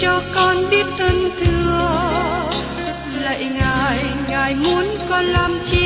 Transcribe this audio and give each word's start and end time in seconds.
cho 0.00 0.20
con 0.34 0.56
biết 0.70 0.86
ơn 0.98 1.30
thương, 1.38 2.50
lạy 3.22 3.44
ngài 3.54 4.04
ngài 4.28 4.54
muốn 4.54 4.84
con 5.08 5.24
làm 5.24 5.58
chi 5.64 5.85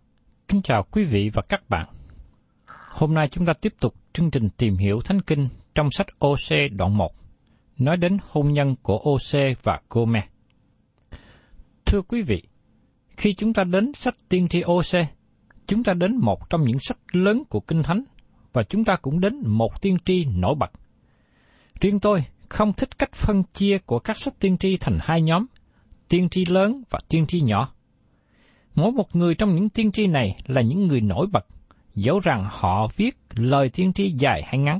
Kính 0.51 0.61
chào 0.61 0.83
quý 0.91 1.03
vị 1.03 1.29
và 1.33 1.41
các 1.49 1.69
bạn. 1.69 1.85
Hôm 2.89 3.13
nay 3.13 3.27
chúng 3.27 3.45
ta 3.45 3.53
tiếp 3.61 3.73
tục 3.79 3.95
chương 4.13 4.31
trình 4.31 4.49
tìm 4.57 4.77
hiểu 4.77 5.01
Thánh 5.01 5.21
Kinh 5.21 5.47
trong 5.75 5.91
sách 5.91 6.07
OC 6.25 6.71
đoạn 6.71 6.97
1, 6.97 7.11
nói 7.77 7.97
đến 7.97 8.17
hôn 8.29 8.53
nhân 8.53 8.75
của 8.81 8.97
OC 8.97 9.57
và 9.63 9.79
Gome. 9.89 10.27
Thưa 11.85 12.01
quý 12.01 12.21
vị, 12.21 12.43
khi 13.17 13.33
chúng 13.33 13.53
ta 13.53 13.63
đến 13.63 13.93
sách 13.93 14.13
tiên 14.29 14.47
tri 14.47 14.61
OC, 14.61 15.07
chúng 15.67 15.83
ta 15.83 15.93
đến 15.93 16.17
một 16.17 16.49
trong 16.49 16.63
những 16.63 16.79
sách 16.79 16.99
lớn 17.11 17.43
của 17.49 17.59
Kinh 17.59 17.83
Thánh 17.83 18.03
và 18.53 18.63
chúng 18.63 18.85
ta 18.85 18.95
cũng 19.01 19.19
đến 19.19 19.41
một 19.45 19.81
tiên 19.81 19.97
tri 20.05 20.25
nổi 20.25 20.55
bật. 20.59 20.71
Riêng 21.81 21.99
tôi 21.99 22.23
không 22.49 22.73
thích 22.73 22.97
cách 22.97 23.13
phân 23.13 23.43
chia 23.53 23.77
của 23.77 23.99
các 23.99 24.17
sách 24.17 24.33
tiên 24.39 24.57
tri 24.57 24.77
thành 24.77 24.97
hai 25.01 25.21
nhóm, 25.21 25.45
tiên 26.09 26.29
tri 26.29 26.45
lớn 26.45 26.83
và 26.89 26.99
tiên 27.09 27.25
tri 27.27 27.41
nhỏ. 27.41 27.73
Mỗi 28.75 28.91
một 28.91 29.15
người 29.15 29.35
trong 29.35 29.55
những 29.55 29.69
tiên 29.69 29.91
tri 29.91 30.07
này 30.07 30.35
là 30.47 30.61
những 30.61 30.87
người 30.87 31.01
nổi 31.01 31.27
bật, 31.31 31.45
dẫu 31.95 32.19
rằng 32.19 32.45
họ 32.49 32.87
viết 32.95 33.17
lời 33.35 33.69
tiên 33.69 33.93
tri 33.93 34.11
dài 34.11 34.41
hay 34.45 34.57
ngắn. 34.57 34.79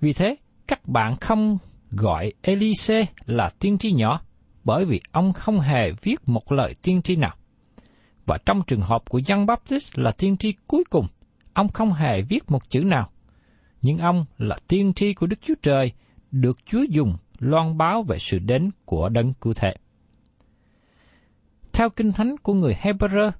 Vì 0.00 0.12
thế, 0.12 0.36
các 0.66 0.88
bạn 0.88 1.16
không 1.16 1.58
gọi 1.90 2.32
Elise 2.42 3.06
là 3.26 3.50
tiên 3.60 3.78
tri 3.78 3.92
nhỏ, 3.92 4.20
bởi 4.64 4.84
vì 4.84 5.00
ông 5.12 5.32
không 5.32 5.60
hề 5.60 5.92
viết 6.02 6.28
một 6.28 6.52
lời 6.52 6.74
tiên 6.82 7.02
tri 7.02 7.16
nào. 7.16 7.34
Và 8.26 8.38
trong 8.46 8.62
trường 8.66 8.80
hợp 8.80 9.02
của 9.08 9.18
Giăng 9.18 9.46
Baptist 9.46 9.98
là 9.98 10.10
tiên 10.10 10.36
tri 10.36 10.54
cuối 10.66 10.84
cùng, 10.90 11.06
ông 11.52 11.68
không 11.68 11.92
hề 11.92 12.22
viết 12.22 12.50
một 12.50 12.70
chữ 12.70 12.80
nào. 12.80 13.10
Nhưng 13.82 13.98
ông 13.98 14.24
là 14.38 14.56
tiên 14.68 14.92
tri 14.94 15.14
của 15.14 15.26
Đức 15.26 15.38
Chúa 15.46 15.54
Trời, 15.62 15.92
được 16.30 16.58
Chúa 16.66 16.82
dùng 16.90 17.16
loan 17.38 17.78
báo 17.78 18.02
về 18.02 18.18
sự 18.18 18.38
đến 18.38 18.70
của 18.84 19.08
đấng 19.08 19.32
cụ 19.34 19.54
thể. 19.54 19.74
Theo 21.72 21.90
kinh 21.90 22.12
thánh 22.12 22.36
của 22.42 22.54
người 22.54 22.76
Hebrew, 22.80 23.30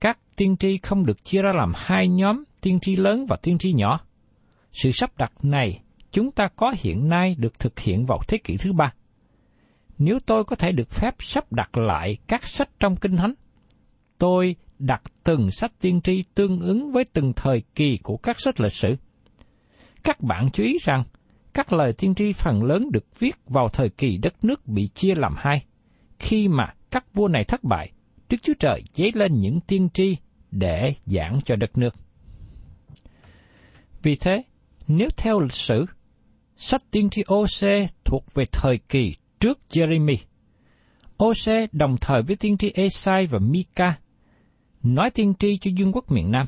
các 0.00 0.18
tiên 0.36 0.56
tri 0.56 0.78
không 0.82 1.06
được 1.06 1.24
chia 1.24 1.42
ra 1.42 1.52
làm 1.54 1.72
hai 1.76 2.08
nhóm 2.08 2.44
tiên 2.60 2.78
tri 2.80 2.96
lớn 2.96 3.26
và 3.28 3.36
tiên 3.42 3.58
tri 3.58 3.72
nhỏ. 3.72 4.00
Sự 4.72 4.90
sắp 4.92 5.18
đặt 5.18 5.32
này 5.42 5.82
chúng 6.10 6.30
ta 6.30 6.48
có 6.56 6.74
hiện 6.78 7.08
nay 7.08 7.34
được 7.38 7.58
thực 7.58 7.78
hiện 7.78 8.06
vào 8.06 8.18
thế 8.28 8.38
kỷ 8.44 8.56
thứ 8.56 8.72
ba. 8.72 8.92
Nếu 9.98 10.18
tôi 10.26 10.44
có 10.44 10.56
thể 10.56 10.72
được 10.72 10.90
phép 10.90 11.14
sắp 11.18 11.52
đặt 11.52 11.78
lại 11.78 12.16
các 12.26 12.46
sách 12.46 12.68
trong 12.80 12.96
kinh 12.96 13.16
thánh, 13.16 13.34
tôi 14.18 14.56
đặt 14.78 15.02
từng 15.24 15.50
sách 15.50 15.72
tiên 15.80 16.00
tri 16.00 16.22
tương 16.34 16.60
ứng 16.60 16.92
với 16.92 17.04
từng 17.12 17.32
thời 17.36 17.62
kỳ 17.74 17.98
của 18.02 18.16
các 18.16 18.40
sách 18.40 18.60
lịch 18.60 18.72
sử. 18.72 18.96
Các 20.02 20.20
bạn 20.20 20.48
chú 20.52 20.64
ý 20.64 20.78
rằng, 20.82 21.04
các 21.54 21.72
lời 21.72 21.92
tiên 21.98 22.14
tri 22.14 22.32
phần 22.32 22.62
lớn 22.62 22.88
được 22.92 23.04
viết 23.18 23.36
vào 23.46 23.68
thời 23.68 23.88
kỳ 23.88 24.16
đất 24.16 24.44
nước 24.44 24.66
bị 24.66 24.86
chia 24.94 25.14
làm 25.14 25.34
hai, 25.36 25.64
khi 26.18 26.48
mà 26.48 26.74
các 26.92 27.14
vua 27.14 27.28
này 27.28 27.44
thất 27.44 27.64
bại, 27.64 27.92
Đức 28.28 28.36
Chúa 28.42 28.54
Trời 28.58 28.82
dấy 28.94 29.10
lên 29.14 29.40
những 29.40 29.60
tiên 29.60 29.88
tri 29.94 30.16
để 30.50 30.94
giảng 31.06 31.40
cho 31.44 31.56
đất 31.56 31.78
nước. 31.78 31.94
Vì 34.02 34.16
thế, 34.16 34.42
nếu 34.88 35.08
theo 35.16 35.40
lịch 35.40 35.52
sử, 35.52 35.86
sách 36.56 36.80
tiên 36.90 37.10
tri 37.10 37.22
OC 37.34 37.90
thuộc 38.04 38.34
về 38.34 38.44
thời 38.52 38.78
kỳ 38.78 39.14
trước 39.40 39.58
Jeremy. 39.70 40.16
OC 41.24 41.72
đồng 41.72 41.96
thời 42.00 42.22
với 42.22 42.36
tiên 42.36 42.56
tri 42.56 42.70
Esai 42.74 43.26
và 43.26 43.38
Mika, 43.38 43.98
nói 44.82 45.10
tiên 45.10 45.34
tri 45.38 45.58
cho 45.58 45.70
dương 45.74 45.92
quốc 45.92 46.12
miền 46.12 46.30
Nam. 46.30 46.46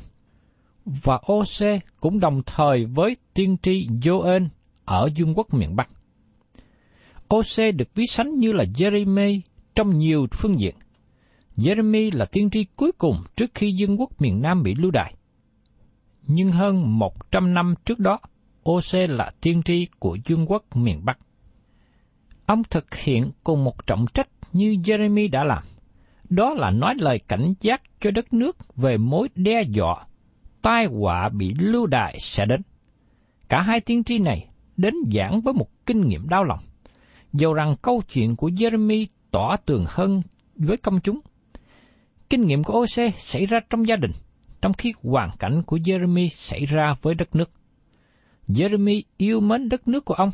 Và 0.85 1.14
OC 1.32 1.82
cũng 2.00 2.20
đồng 2.20 2.43
thời 2.47 2.85
với 2.85 3.17
tiên 3.35 3.56
tri 3.62 3.88
Joel 3.88 4.47
ở 4.85 5.11
dương 5.14 5.35
quốc 5.38 5.55
miền 5.55 5.76
Bắc. 5.76 5.88
OC 7.35 7.75
được 7.76 7.94
ví 7.94 8.05
sánh 8.06 8.38
như 8.38 8.52
là 8.52 8.64
Jeremy 8.64 9.40
trong 9.75 9.99
nhiều 9.99 10.26
phương 10.32 10.61
diện. 10.61 10.75
Jeremy 11.56 12.11
là 12.12 12.25
tiên 12.25 12.50
tri 12.50 12.65
cuối 12.76 12.93
cùng 12.93 13.17
trước 13.37 13.50
khi 13.55 13.73
dân 13.73 14.00
quốc 14.00 14.21
miền 14.21 14.43
Nam 14.43 14.62
bị 14.62 14.75
lưu 14.75 14.91
đày. 14.91 15.15
Nhưng 16.26 16.53
hơn 16.53 16.99
một 16.99 17.31
trăm 17.31 17.55
năm 17.55 17.75
trước 17.85 17.99
đó, 17.99 18.19
OC 18.71 19.09
là 19.09 19.31
tiên 19.41 19.62
tri 19.62 19.87
của 19.99 20.19
dương 20.25 20.50
quốc 20.50 20.76
miền 20.76 21.05
Bắc. 21.05 21.19
Ông 22.47 22.62
thực 22.71 22.94
hiện 22.94 23.31
cùng 23.44 23.65
một 23.65 23.87
trọng 23.87 24.06
trách 24.15 24.29
như 24.53 24.76
Jeremy 24.85 25.31
đã 25.31 25.44
làm. 25.44 25.62
Đó 26.29 26.55
là 26.55 26.71
nói 26.71 26.94
lời 26.99 27.19
cảnh 27.19 27.55
giác 27.61 27.82
cho 28.00 28.11
đất 28.11 28.32
nước 28.32 28.76
về 28.76 28.97
mối 28.97 29.29
đe 29.35 29.62
dọa, 29.62 30.05
tai 30.62 30.87
họa 30.87 31.29
bị 31.29 31.55
lưu 31.59 31.87
đày 31.87 32.17
sẽ 32.21 32.47
đến. 32.47 32.61
Cả 33.49 33.62
hai 33.62 33.81
tiên 33.81 34.05
tri 34.05 34.19
này 34.19 34.49
đến 34.76 34.94
giảng 35.15 35.41
với 35.41 35.55
một 35.55 35.87
kinh 35.87 36.09
nghiệm 36.09 36.29
đau 36.29 36.44
lòng. 36.44 36.61
Dầu 37.32 37.55
rằng 37.55 37.76
câu 37.82 38.03
chuyện 38.12 38.37
của 38.37 38.49
Jeremy 38.49 39.06
tỏ 39.35 39.57
tường 39.67 39.85
hơn 39.89 40.23
với 40.57 40.77
công 40.77 41.01
chúng. 41.01 41.21
Kinh 42.31 42.47
nghiệm 42.47 42.65
của 42.65 42.79
Ose 42.79 43.11
xảy 43.11 43.47
ra 43.47 43.61
trong 43.71 43.89
gia 43.89 43.97
đình, 43.97 44.11
trong 44.61 44.73
khi 44.73 44.93
hoàn 45.03 45.31
cảnh 45.39 45.63
của 45.67 45.77
Jeremy 45.77 46.29
xảy 46.29 46.67
ra 46.67 46.95
với 47.03 47.15
đất 47.15 47.37
nước. 47.37 47.51
Jeremy 48.49 49.03
yêu 49.17 49.41
mến 49.41 49.69
đất 49.69 49.89
nước 49.89 50.05
của 50.05 50.15
ông. 50.15 50.31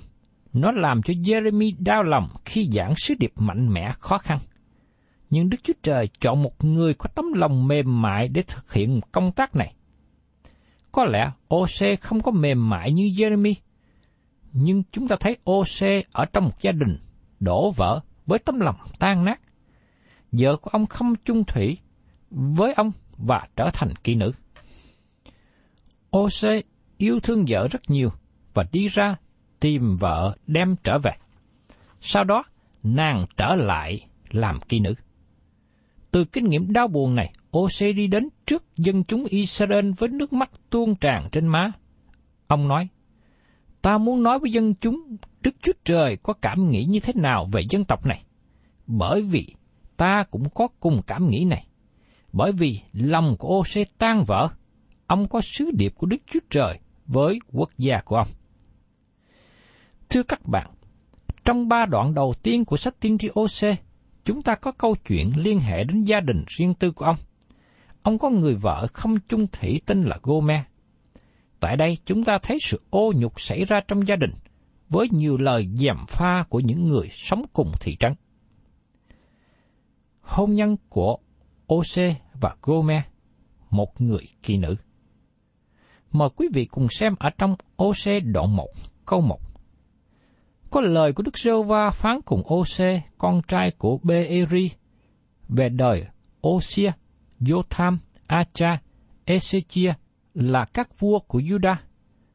Nó 0.52 0.72
làm 0.72 1.02
cho 1.02 1.14
Jeremy 1.14 1.72
đau 1.78 2.02
lòng 2.02 2.28
khi 2.44 2.68
giảng 2.72 2.94
sứ 2.96 3.14
điệp 3.18 3.32
mạnh 3.36 3.72
mẽ 3.72 3.92
khó 3.98 4.18
khăn. 4.18 4.38
Nhưng 5.30 5.50
Đức 5.50 5.58
Chúa 5.62 5.72
Trời 5.82 6.08
chọn 6.20 6.42
một 6.42 6.64
người 6.64 6.94
có 6.94 7.08
tấm 7.14 7.32
lòng 7.32 7.68
mềm 7.68 8.02
mại 8.02 8.28
để 8.28 8.42
thực 8.42 8.72
hiện 8.72 9.00
công 9.12 9.32
tác 9.32 9.56
này. 9.56 9.74
Có 10.92 11.04
lẽ 11.04 11.30
OC 11.54 12.00
không 12.00 12.20
có 12.20 12.32
mềm 12.32 12.68
mại 12.68 12.92
như 12.92 13.04
Jeremy, 13.04 13.54
nhưng 14.52 14.82
chúng 14.92 15.08
ta 15.08 15.16
thấy 15.20 15.36
OC 15.50 16.04
ở 16.12 16.24
trong 16.32 16.44
một 16.44 16.62
gia 16.62 16.72
đình 16.72 16.98
đổ 17.40 17.70
vỡ 17.70 18.00
với 18.30 18.38
tấm 18.38 18.60
lòng 18.60 18.76
tan 18.98 19.24
nát. 19.24 19.40
Vợ 20.32 20.56
của 20.56 20.70
ông 20.70 20.86
không 20.86 21.14
chung 21.24 21.44
thủy 21.44 21.78
với 22.30 22.72
ông 22.72 22.92
và 23.16 23.48
trở 23.56 23.70
thành 23.72 23.94
kỹ 24.04 24.14
nữ. 24.14 24.32
OC 26.16 26.64
yêu 26.98 27.20
thương 27.20 27.44
vợ 27.48 27.68
rất 27.68 27.80
nhiều 27.88 28.10
và 28.54 28.64
đi 28.72 28.88
ra 28.88 29.16
tìm 29.60 29.96
vợ 29.96 30.36
đem 30.46 30.76
trở 30.84 30.98
về. 30.98 31.10
Sau 32.00 32.24
đó, 32.24 32.44
nàng 32.82 33.24
trở 33.36 33.54
lại 33.54 34.06
làm 34.30 34.60
kỹ 34.68 34.80
nữ. 34.80 34.94
Từ 36.10 36.24
kinh 36.24 36.48
nghiệm 36.48 36.72
đau 36.72 36.88
buồn 36.88 37.14
này, 37.14 37.32
OC 37.58 37.80
đi 37.80 38.06
đến 38.06 38.28
trước 38.46 38.76
dân 38.76 39.04
chúng 39.04 39.24
Israel 39.24 39.90
với 39.98 40.08
nước 40.08 40.32
mắt 40.32 40.50
tuôn 40.70 40.94
tràn 40.94 41.24
trên 41.32 41.46
má. 41.46 41.72
Ông 42.46 42.68
nói, 42.68 42.88
ta 43.82 43.98
muốn 43.98 44.22
nói 44.22 44.38
với 44.38 44.52
dân 44.52 44.74
chúng 44.74 45.16
Đức 45.40 45.54
Chúa 45.62 45.72
Trời 45.84 46.16
có 46.16 46.32
cảm 46.32 46.70
nghĩ 46.70 46.84
như 46.84 47.00
thế 47.00 47.12
nào 47.16 47.48
về 47.52 47.62
dân 47.70 47.84
tộc 47.84 48.06
này. 48.06 48.24
Bởi 48.86 49.22
vì 49.22 49.54
ta 49.96 50.24
cũng 50.30 50.50
có 50.54 50.68
cùng 50.80 51.02
cảm 51.06 51.28
nghĩ 51.28 51.44
này. 51.44 51.66
Bởi 52.32 52.52
vì 52.52 52.80
lòng 52.92 53.36
của 53.38 53.48
OC 53.48 53.98
tan 53.98 54.24
vỡ, 54.24 54.48
ông 55.06 55.28
có 55.28 55.40
sứ 55.40 55.70
điệp 55.74 55.92
của 55.96 56.06
Đức 56.06 56.16
Chúa 56.26 56.40
Trời 56.50 56.78
với 57.06 57.38
quốc 57.52 57.70
gia 57.78 58.00
của 58.04 58.16
ông. 58.16 58.28
Thưa 60.10 60.22
các 60.22 60.46
bạn, 60.46 60.70
trong 61.44 61.68
ba 61.68 61.86
đoạn 61.86 62.14
đầu 62.14 62.34
tiên 62.42 62.64
của 62.64 62.76
sách 62.76 62.94
tiên 63.00 63.18
tri 63.18 63.28
OC, 63.28 63.78
chúng 64.24 64.42
ta 64.42 64.54
có 64.54 64.72
câu 64.72 64.96
chuyện 65.08 65.30
liên 65.36 65.58
hệ 65.60 65.84
đến 65.84 66.04
gia 66.04 66.20
đình 66.20 66.44
riêng 66.48 66.74
tư 66.74 66.92
của 66.92 67.04
ông. 67.04 67.16
Ông 68.02 68.18
có 68.18 68.30
người 68.30 68.54
vợ 68.54 68.86
không 68.92 69.16
chung 69.28 69.46
thủy 69.46 69.80
tên 69.86 70.02
là 70.02 70.18
Gomer. 70.22 70.60
Tại 71.60 71.76
đây 71.76 71.98
chúng 72.04 72.24
ta 72.24 72.38
thấy 72.42 72.56
sự 72.60 72.80
ô 72.90 73.12
nhục 73.16 73.40
xảy 73.40 73.64
ra 73.64 73.80
trong 73.88 74.06
gia 74.06 74.16
đình, 74.16 74.30
với 74.90 75.08
nhiều 75.10 75.36
lời 75.36 75.68
gièm 75.74 75.96
pha 76.08 76.44
của 76.48 76.60
những 76.60 76.88
người 76.88 77.08
sống 77.10 77.42
cùng 77.52 77.72
thị 77.80 77.96
trấn. 78.00 78.14
Hôn 80.20 80.54
nhân 80.54 80.76
của 80.88 81.16
Ose 81.74 82.14
và 82.40 82.56
Gomer, 82.62 83.02
một 83.70 84.00
người 84.00 84.28
kỳ 84.42 84.56
nữ. 84.56 84.76
Mời 86.12 86.28
quý 86.36 86.48
vị 86.54 86.64
cùng 86.64 86.86
xem 86.88 87.14
ở 87.18 87.30
trong 87.38 87.54
Ose 87.82 88.20
đoạn 88.20 88.56
1, 88.56 88.68
câu 89.06 89.20
1. 89.20 89.40
Có 90.70 90.80
lời 90.80 91.12
của 91.12 91.22
Đức 91.22 91.38
Giêsu 91.38 91.62
va 91.62 91.90
phán 91.90 92.20
cùng 92.24 92.42
Ose 92.54 93.02
con 93.18 93.40
trai 93.48 93.70
của 93.78 93.98
Beeri, 94.02 94.70
về 95.48 95.68
đời 95.68 96.06
Osia, 96.48 96.92
Jotham, 97.40 97.96
Acha, 98.26 98.78
Ezechia 99.26 99.92
là 100.34 100.64
các 100.74 100.98
vua 100.98 101.18
của 101.18 101.38
Judah, 101.40 101.76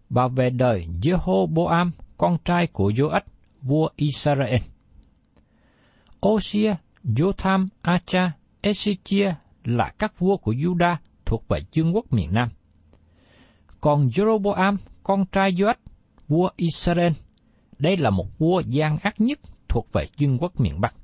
và 0.09 0.27
về 0.27 0.49
đời 0.49 0.87
Jehoboam, 1.01 1.91
con 2.17 2.37
trai 2.45 2.67
của 2.67 2.91
Joach, 2.91 3.21
vua 3.61 3.89
Israel. 3.95 4.61
Osia, 6.27 6.75
Jotham, 7.03 7.67
Acha, 7.81 8.31
Ezechia 8.61 9.33
là 9.63 9.93
các 9.99 10.19
vua 10.19 10.37
của 10.37 10.53
Judah 10.53 10.95
thuộc 11.25 11.47
về 11.47 11.59
vương 11.75 11.95
quốc 11.95 12.13
miền 12.13 12.29
Nam. 12.33 12.49
Còn 13.81 14.07
Jeroboam, 14.07 14.77
con 15.03 15.25
trai 15.31 15.51
Joach, 15.51 15.75
vua 16.27 16.49
Israel, 16.55 17.11
đây 17.79 17.97
là 17.97 18.09
một 18.09 18.39
vua 18.39 18.59
gian 18.59 18.97
ác 19.01 19.21
nhất 19.21 19.39
thuộc 19.69 19.87
về 19.93 20.05
vương 20.19 20.37
quốc 20.39 20.59
miền 20.59 20.81
Bắc. 20.81 20.95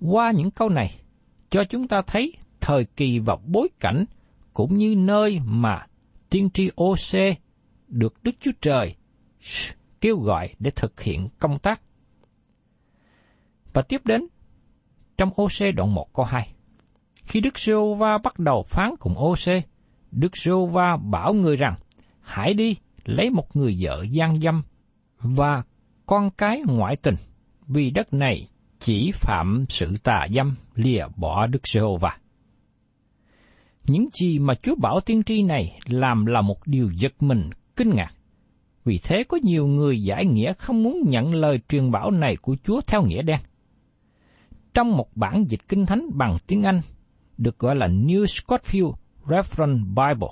Qua 0.00 0.30
những 0.30 0.50
câu 0.50 0.68
này, 0.68 0.94
cho 1.50 1.64
chúng 1.64 1.88
ta 1.88 2.02
thấy 2.06 2.32
thời 2.60 2.84
kỳ 2.84 3.18
và 3.18 3.36
bối 3.46 3.68
cảnh 3.80 4.04
cũng 4.52 4.78
như 4.78 4.94
nơi 4.96 5.40
mà 5.44 5.86
tiên 6.30 6.50
tri 6.50 6.70
OC 6.82 7.38
được 7.88 8.22
Đức 8.22 8.32
Chúa 8.40 8.52
Trời 8.60 8.94
kêu 10.00 10.18
gọi 10.18 10.54
để 10.58 10.70
thực 10.70 11.00
hiện 11.00 11.28
công 11.38 11.58
tác. 11.58 11.80
Và 13.72 13.82
tiếp 13.82 14.00
đến, 14.04 14.26
trong 15.16 15.30
OC 15.42 15.74
đoạn 15.76 15.94
1 15.94 16.12
câu 16.14 16.24
2. 16.24 16.54
Khi 17.22 17.40
Đức 17.40 17.58
giê 17.58 17.74
va 17.98 18.18
bắt 18.18 18.38
đầu 18.38 18.62
phán 18.62 18.90
cùng 19.00 19.14
OC, 19.18 19.64
Đức 20.10 20.36
giê 20.36 20.52
va 20.72 20.96
bảo 20.96 21.34
người 21.34 21.56
rằng, 21.56 21.74
hãy 22.20 22.54
đi 22.54 22.76
lấy 23.04 23.30
một 23.30 23.56
người 23.56 23.78
vợ 23.80 24.04
gian 24.10 24.40
dâm 24.40 24.62
và 25.20 25.62
con 26.06 26.30
cái 26.30 26.62
ngoại 26.66 26.96
tình, 26.96 27.16
vì 27.66 27.90
đất 27.90 28.14
này 28.14 28.48
chỉ 28.78 29.10
phạm 29.14 29.64
sự 29.68 29.96
tà 30.02 30.26
dâm 30.34 30.54
lìa 30.74 31.06
bỏ 31.16 31.46
Đức 31.46 31.68
giê 31.68 31.80
va 32.00 32.18
những 33.88 34.08
gì 34.20 34.38
mà 34.38 34.54
Chúa 34.54 34.74
bảo 34.74 35.00
tiên 35.00 35.22
tri 35.22 35.42
này 35.42 35.78
làm 35.86 36.26
là 36.26 36.40
một 36.40 36.66
điều 36.66 36.90
giật 36.94 37.22
mình, 37.22 37.50
kinh 37.76 37.90
ngạc. 37.94 38.12
Vì 38.88 38.98
thế 39.02 39.24
có 39.28 39.38
nhiều 39.42 39.66
người 39.66 40.02
giải 40.02 40.26
nghĩa 40.26 40.52
không 40.52 40.82
muốn 40.82 41.02
nhận 41.06 41.34
lời 41.34 41.60
truyền 41.68 41.90
bảo 41.90 42.10
này 42.10 42.36
của 42.36 42.56
Chúa 42.64 42.80
theo 42.86 43.02
nghĩa 43.02 43.22
đen. 43.22 43.40
Trong 44.74 44.96
một 44.96 45.16
bản 45.16 45.44
dịch 45.48 45.68
kinh 45.68 45.86
thánh 45.86 46.10
bằng 46.14 46.36
tiếng 46.46 46.62
Anh, 46.62 46.80
được 47.38 47.58
gọi 47.58 47.76
là 47.76 47.86
New 47.86 48.24
Scofield 48.24 48.92
Reference 49.26 49.84
Bible, 49.84 50.28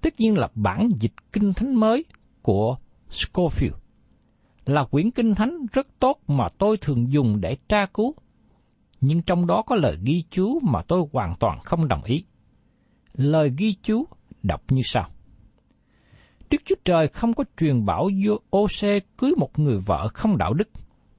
tất 0.00 0.20
nhiên 0.20 0.38
là 0.38 0.48
bản 0.54 0.88
dịch 1.00 1.12
kinh 1.32 1.52
thánh 1.52 1.74
mới 1.74 2.04
của 2.42 2.76
Scofield, 3.10 3.76
là 4.64 4.84
quyển 4.84 5.10
kinh 5.10 5.34
thánh 5.34 5.66
rất 5.72 5.86
tốt 5.98 6.18
mà 6.28 6.48
tôi 6.58 6.76
thường 6.76 7.12
dùng 7.12 7.40
để 7.40 7.56
tra 7.68 7.86
cứu, 7.94 8.14
nhưng 9.00 9.22
trong 9.22 9.46
đó 9.46 9.62
có 9.66 9.76
lời 9.76 9.98
ghi 10.04 10.24
chú 10.30 10.58
mà 10.62 10.82
tôi 10.88 11.04
hoàn 11.12 11.34
toàn 11.40 11.58
không 11.64 11.88
đồng 11.88 12.02
ý 12.04 12.24
lời 13.12 13.52
ghi 13.56 13.74
chú 13.82 14.04
đọc 14.42 14.62
như 14.68 14.82
sau. 14.84 15.11
Đức 16.52 16.58
Chúa 16.64 16.74
Trời 16.84 17.08
không 17.08 17.34
có 17.34 17.44
truyền 17.56 17.84
bảo 17.84 18.10
vô 18.26 18.38
ô-xê 18.50 19.00
cưới 19.18 19.32
một 19.36 19.58
người 19.58 19.78
vợ 19.86 20.08
không 20.14 20.38
đạo 20.38 20.54
đức, 20.54 20.68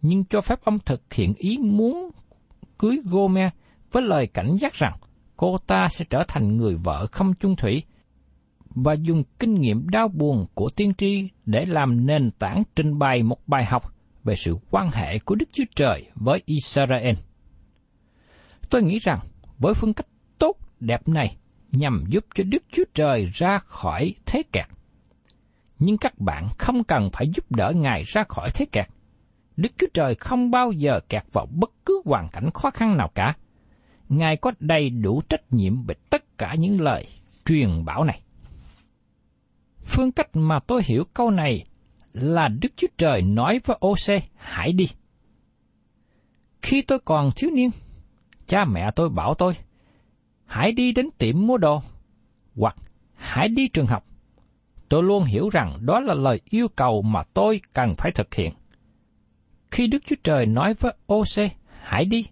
nhưng 0.01 0.25
cho 0.25 0.41
phép 0.41 0.59
ông 0.63 0.79
thực 0.85 1.13
hiện 1.13 1.33
ý 1.37 1.57
muốn 1.57 2.07
cưới 2.77 2.99
Gomer 3.03 3.49
với 3.91 4.03
lời 4.03 4.27
cảnh 4.27 4.55
giác 4.59 4.73
rằng 4.73 4.97
cô 5.37 5.57
ta 5.57 5.87
sẽ 5.89 6.05
trở 6.09 6.23
thành 6.27 6.57
người 6.57 6.75
vợ 6.75 7.07
không 7.11 7.33
chung 7.33 7.55
thủy 7.55 7.83
và 8.69 8.93
dùng 8.93 9.23
kinh 9.39 9.53
nghiệm 9.53 9.89
đau 9.89 10.07
buồn 10.07 10.45
của 10.53 10.69
tiên 10.69 10.93
tri 10.93 11.29
để 11.45 11.65
làm 11.65 12.05
nền 12.05 12.31
tảng 12.31 12.63
trình 12.75 12.99
bày 12.99 13.23
một 13.23 13.47
bài 13.47 13.65
học 13.65 13.93
về 14.23 14.35
sự 14.35 14.57
quan 14.69 14.89
hệ 14.93 15.19
của 15.19 15.35
Đức 15.35 15.49
Chúa 15.53 15.63
Trời 15.75 16.05
với 16.15 16.41
Israel. 16.45 17.15
Tôi 18.69 18.83
nghĩ 18.83 18.99
rằng 18.99 19.19
với 19.59 19.73
phương 19.73 19.93
cách 19.93 20.07
tốt 20.39 20.57
đẹp 20.79 21.07
này, 21.07 21.37
nhằm 21.71 22.03
giúp 22.07 22.25
cho 22.35 22.43
Đức 22.47 22.63
Chúa 22.71 22.83
Trời 22.93 23.29
ra 23.33 23.59
khỏi 23.59 24.13
thế 24.25 24.43
kẹt. 24.51 24.65
Nhưng 25.85 25.97
các 25.97 26.19
bạn 26.19 26.47
không 26.57 26.83
cần 26.83 27.09
phải 27.13 27.27
giúp 27.35 27.51
đỡ 27.51 27.71
Ngài 27.75 28.03
ra 28.03 28.23
khỏi 28.29 28.49
thế 28.55 28.65
kẹt. 28.71 28.85
Đức 29.57 29.69
Chúa 29.77 29.87
Trời 29.93 30.15
không 30.15 30.51
bao 30.51 30.71
giờ 30.71 30.99
kẹt 31.09 31.23
vào 31.33 31.45
bất 31.45 31.71
cứ 31.85 32.01
hoàn 32.05 32.29
cảnh 32.29 32.49
khó 32.53 32.69
khăn 32.69 32.97
nào 32.97 33.11
cả. 33.15 33.35
Ngài 34.09 34.37
có 34.37 34.51
đầy 34.59 34.89
đủ 34.89 35.21
trách 35.29 35.41
nhiệm 35.49 35.83
về 35.83 35.95
tất 36.09 36.37
cả 36.37 36.55
những 36.59 36.81
lời 36.81 37.07
truyền 37.45 37.85
bảo 37.85 38.03
này. 38.03 38.21
Phương 39.81 40.11
cách 40.11 40.29
mà 40.33 40.59
tôi 40.67 40.81
hiểu 40.85 41.03
câu 41.13 41.31
này 41.31 41.65
là 42.13 42.47
Đức 42.47 42.69
Chúa 42.75 42.87
Trời 42.97 43.21
nói 43.21 43.59
với 43.65 43.77
OC 43.87 44.23
hãy 44.35 44.73
đi. 44.73 44.87
Khi 46.61 46.81
tôi 46.81 46.99
còn 46.99 47.31
thiếu 47.35 47.49
niên, 47.49 47.69
cha 48.47 48.65
mẹ 48.65 48.89
tôi 48.95 49.09
bảo 49.09 49.33
tôi, 49.33 49.53
hãy 50.45 50.71
đi 50.71 50.91
đến 50.91 51.09
tiệm 51.17 51.47
mua 51.47 51.57
đồ, 51.57 51.81
hoặc 52.55 52.75
hãy 53.15 53.47
đi 53.47 53.67
trường 53.67 53.85
học. 53.87 54.12
Tôi 54.89 55.03
luôn 55.03 55.23
hiểu 55.23 55.49
rằng 55.49 55.77
đó 55.81 55.99
là 55.99 56.13
lời 56.13 56.41
yêu 56.49 56.67
cầu 56.75 57.01
mà 57.01 57.21
tôi 57.33 57.61
cần 57.73 57.95
phải 57.97 58.11
thực 58.11 58.35
hiện. 58.35 58.53
Khi 59.71 59.87
Đức 59.87 59.99
Chúa 60.05 60.15
Trời 60.23 60.45
nói 60.45 60.73
với 60.73 60.93
OC, 61.13 61.51
hãy 61.81 62.05
đi, 62.05 62.25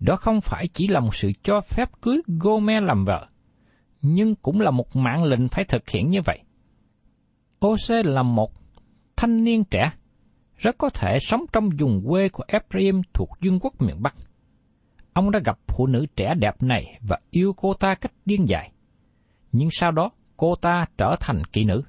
đó 0.00 0.16
không 0.16 0.40
phải 0.40 0.66
chỉ 0.66 0.86
là 0.86 1.00
một 1.00 1.14
sự 1.14 1.32
cho 1.42 1.60
phép 1.60 1.88
cưới 2.02 2.20
Gomer 2.26 2.82
làm 2.82 3.04
vợ, 3.04 3.26
nhưng 4.02 4.34
cũng 4.34 4.60
là 4.60 4.70
một 4.70 4.96
mạng 4.96 5.24
lệnh 5.24 5.48
phải 5.48 5.64
thực 5.64 5.90
hiện 5.90 6.10
như 6.10 6.18
vậy. 6.24 6.38
OC 7.66 8.04
là 8.04 8.22
một 8.22 8.52
thanh 9.16 9.44
niên 9.44 9.64
trẻ, 9.64 9.92
rất 10.56 10.78
có 10.78 10.90
thể 10.90 11.18
sống 11.20 11.44
trong 11.52 11.68
vùng 11.78 12.04
quê 12.08 12.28
của 12.28 12.44
Ephraim 12.48 13.02
thuộc 13.14 13.28
vương 13.40 13.60
quốc 13.60 13.82
miền 13.82 14.02
Bắc 14.02 14.14
ông 15.14 15.30
đã 15.30 15.40
gặp 15.44 15.58
phụ 15.66 15.86
nữ 15.86 16.06
trẻ 16.16 16.34
đẹp 16.38 16.62
này 16.62 17.00
và 17.08 17.18
yêu 17.30 17.52
cô 17.56 17.74
ta 17.74 17.94
cách 17.94 18.12
điên 18.24 18.48
dại. 18.48 18.72
Nhưng 19.52 19.68
sau 19.70 19.90
đó, 19.90 20.10
cô 20.44 20.54
ta 20.54 20.86
trở 20.96 21.16
thành 21.20 21.44
kỹ 21.44 21.64
nữ. 21.64 21.82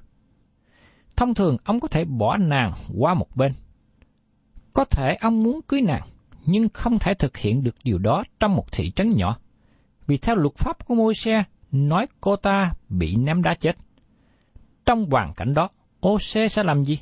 Thông 1.16 1.34
thường, 1.34 1.56
ông 1.64 1.80
có 1.80 1.88
thể 1.88 2.04
bỏ 2.04 2.36
nàng 2.36 2.72
qua 2.98 3.14
một 3.14 3.36
bên. 3.36 3.52
Có 4.74 4.84
thể 4.84 5.16
ông 5.20 5.42
muốn 5.42 5.60
cưới 5.68 5.80
nàng, 5.80 6.02
nhưng 6.46 6.68
không 6.68 6.98
thể 6.98 7.14
thực 7.14 7.36
hiện 7.36 7.62
được 7.64 7.74
điều 7.84 7.98
đó 7.98 8.24
trong 8.40 8.54
một 8.56 8.72
thị 8.72 8.90
trấn 8.90 9.06
nhỏ. 9.16 9.38
Vì 10.06 10.16
theo 10.16 10.36
luật 10.36 10.54
pháp 10.54 10.86
của 10.86 10.94
môi 10.94 11.14
xe, 11.14 11.44
nói 11.72 12.06
cô 12.20 12.36
ta 12.36 12.72
bị 12.88 13.16
ném 13.16 13.42
đá 13.42 13.54
chết. 13.54 13.76
Trong 14.86 15.10
hoàn 15.10 15.34
cảnh 15.34 15.54
đó, 15.54 15.68
ô 16.00 16.18
sẽ 16.20 16.48
làm 16.56 16.84
gì? 16.84 16.98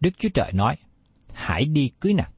Đức 0.00 0.10
Chúa 0.18 0.28
Trời 0.34 0.52
nói, 0.52 0.76
hãy 1.32 1.64
đi 1.64 1.90
cưới 2.00 2.14
nàng. 2.14 2.30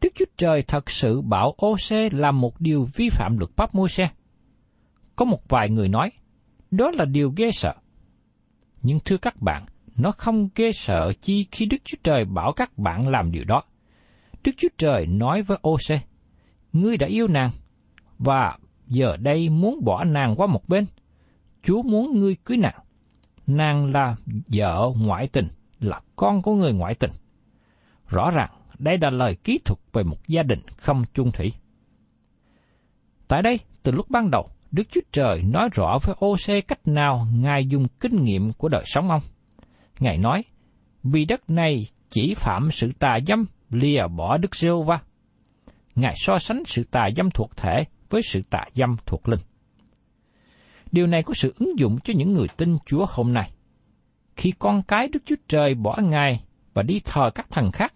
Đức 0.00 0.12
Chúa 0.14 0.24
Trời 0.36 0.62
thật 0.62 0.90
sự 0.90 1.20
bảo 1.20 1.54
ô 1.56 1.76
xe 1.78 2.08
làm 2.12 2.40
một 2.40 2.60
điều 2.60 2.88
vi 2.94 3.08
phạm 3.10 3.38
luật 3.38 3.50
pháp 3.56 3.74
môi 3.74 3.88
xe. 3.88 4.10
Có 5.16 5.24
một 5.24 5.48
vài 5.48 5.70
người 5.70 5.88
nói, 5.88 6.10
đó 6.72 6.90
là 6.90 7.04
điều 7.04 7.32
ghê 7.36 7.50
sợ. 7.52 7.74
Nhưng 8.82 8.98
thưa 9.04 9.16
các 9.16 9.42
bạn, 9.42 9.64
nó 9.98 10.12
không 10.12 10.48
ghê 10.54 10.72
sợ 10.72 11.12
chi 11.20 11.46
khi 11.52 11.66
Đức 11.66 11.76
Chúa 11.84 11.98
Trời 12.04 12.24
bảo 12.24 12.52
các 12.52 12.78
bạn 12.78 13.08
làm 13.08 13.32
điều 13.32 13.44
đó. 13.44 13.62
Đức 14.44 14.52
Chúa 14.56 14.68
Trời 14.78 15.06
nói 15.06 15.42
với 15.42 15.58
Ô-xê, 15.62 16.00
Ngươi 16.72 16.96
đã 16.96 17.06
yêu 17.06 17.28
nàng, 17.28 17.50
và 18.18 18.58
giờ 18.86 19.16
đây 19.16 19.48
muốn 19.48 19.84
bỏ 19.84 20.04
nàng 20.04 20.34
qua 20.36 20.46
một 20.46 20.68
bên. 20.68 20.86
Chúa 21.62 21.82
muốn 21.82 22.20
ngươi 22.20 22.36
cưới 22.44 22.56
nàng. 22.56 22.78
Nàng 23.46 23.92
là 23.92 24.16
vợ 24.48 24.90
ngoại 24.96 25.28
tình, 25.28 25.48
là 25.80 26.00
con 26.16 26.42
của 26.42 26.54
người 26.54 26.72
ngoại 26.72 26.94
tình. 26.94 27.10
Rõ 28.08 28.30
ràng, 28.30 28.50
đây 28.78 28.98
là 29.00 29.10
lời 29.10 29.36
kỹ 29.44 29.58
thuật 29.64 29.78
về 29.92 30.02
một 30.02 30.28
gia 30.28 30.42
đình 30.42 30.60
không 30.76 31.04
chung 31.14 31.32
thủy. 31.32 31.52
Tại 33.28 33.42
đây, 33.42 33.60
từ 33.82 33.92
lúc 33.92 34.10
ban 34.10 34.30
đầu, 34.30 34.50
Đức 34.72 34.82
Chúa 34.90 35.00
Trời 35.12 35.42
nói 35.42 35.68
rõ 35.72 35.98
với 36.02 36.14
ô 36.18 36.36
xê 36.36 36.60
cách 36.60 36.88
nào 36.88 37.26
Ngài 37.34 37.66
dùng 37.66 37.86
kinh 38.00 38.24
nghiệm 38.24 38.52
của 38.52 38.68
đời 38.68 38.82
sống 38.86 39.10
ông. 39.10 39.20
Ngài 40.00 40.18
nói, 40.18 40.44
vì 41.02 41.24
đất 41.24 41.50
này 41.50 41.86
chỉ 42.10 42.34
phạm 42.36 42.70
sự 42.70 42.92
tà 42.98 43.18
dâm 43.26 43.46
lìa 43.70 44.06
bỏ 44.06 44.36
Đức 44.36 44.56
Giêsu 44.56 44.82
va 44.82 45.00
Ngài 45.94 46.14
so 46.16 46.38
sánh 46.38 46.62
sự 46.66 46.82
tà 46.90 47.08
dâm 47.16 47.30
thuộc 47.30 47.56
thể 47.56 47.84
với 48.10 48.22
sự 48.22 48.40
tà 48.50 48.64
dâm 48.74 48.96
thuộc 49.06 49.28
linh. 49.28 49.40
Điều 50.92 51.06
này 51.06 51.22
có 51.22 51.34
sự 51.34 51.54
ứng 51.58 51.78
dụng 51.78 51.98
cho 52.04 52.14
những 52.16 52.32
người 52.32 52.48
tin 52.56 52.78
Chúa 52.86 53.06
hôm 53.08 53.32
nay. 53.32 53.50
Khi 54.36 54.52
con 54.58 54.82
cái 54.82 55.08
Đức 55.08 55.20
Chúa 55.26 55.36
Trời 55.48 55.74
bỏ 55.74 55.96
Ngài 56.02 56.44
và 56.74 56.82
đi 56.82 57.00
thờ 57.04 57.30
các 57.34 57.46
thần 57.50 57.72
khác, 57.72 57.94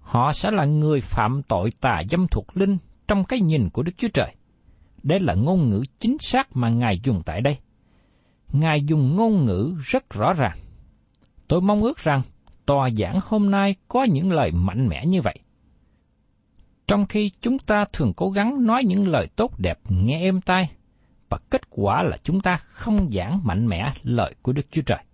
họ 0.00 0.32
sẽ 0.32 0.50
là 0.50 0.64
người 0.64 1.00
phạm 1.00 1.42
tội 1.48 1.70
tà 1.80 2.02
dâm 2.10 2.26
thuộc 2.28 2.56
linh 2.56 2.78
trong 3.08 3.24
cái 3.24 3.40
nhìn 3.40 3.68
của 3.70 3.82
Đức 3.82 3.92
Chúa 3.96 4.08
Trời. 4.14 4.34
Đây 5.04 5.20
là 5.20 5.34
ngôn 5.34 5.70
ngữ 5.70 5.82
chính 5.98 6.16
xác 6.20 6.56
mà 6.56 6.68
Ngài 6.68 7.00
dùng 7.04 7.22
tại 7.26 7.40
đây. 7.40 7.58
Ngài 8.52 8.82
dùng 8.84 9.16
ngôn 9.16 9.44
ngữ 9.44 9.74
rất 9.80 10.10
rõ 10.10 10.32
ràng. 10.32 10.56
Tôi 11.48 11.60
mong 11.60 11.82
ước 11.82 11.98
rằng 11.98 12.22
tòa 12.66 12.90
giảng 12.90 13.18
hôm 13.22 13.50
nay 13.50 13.74
có 13.88 14.04
những 14.04 14.32
lời 14.32 14.50
mạnh 14.52 14.88
mẽ 14.88 15.06
như 15.06 15.20
vậy. 15.20 15.38
Trong 16.86 17.06
khi 17.06 17.30
chúng 17.40 17.58
ta 17.58 17.84
thường 17.92 18.12
cố 18.16 18.30
gắng 18.30 18.66
nói 18.66 18.84
những 18.84 19.08
lời 19.08 19.28
tốt 19.36 19.58
đẹp 19.58 19.78
nghe 19.88 20.20
êm 20.20 20.40
tai, 20.40 20.70
và 21.28 21.38
kết 21.50 21.70
quả 21.70 22.02
là 22.02 22.16
chúng 22.22 22.40
ta 22.40 22.56
không 22.56 23.10
giảng 23.12 23.40
mạnh 23.44 23.66
mẽ 23.66 23.92
lời 24.02 24.34
của 24.42 24.52
Đức 24.52 24.66
Chúa 24.70 24.82
Trời. 24.82 25.04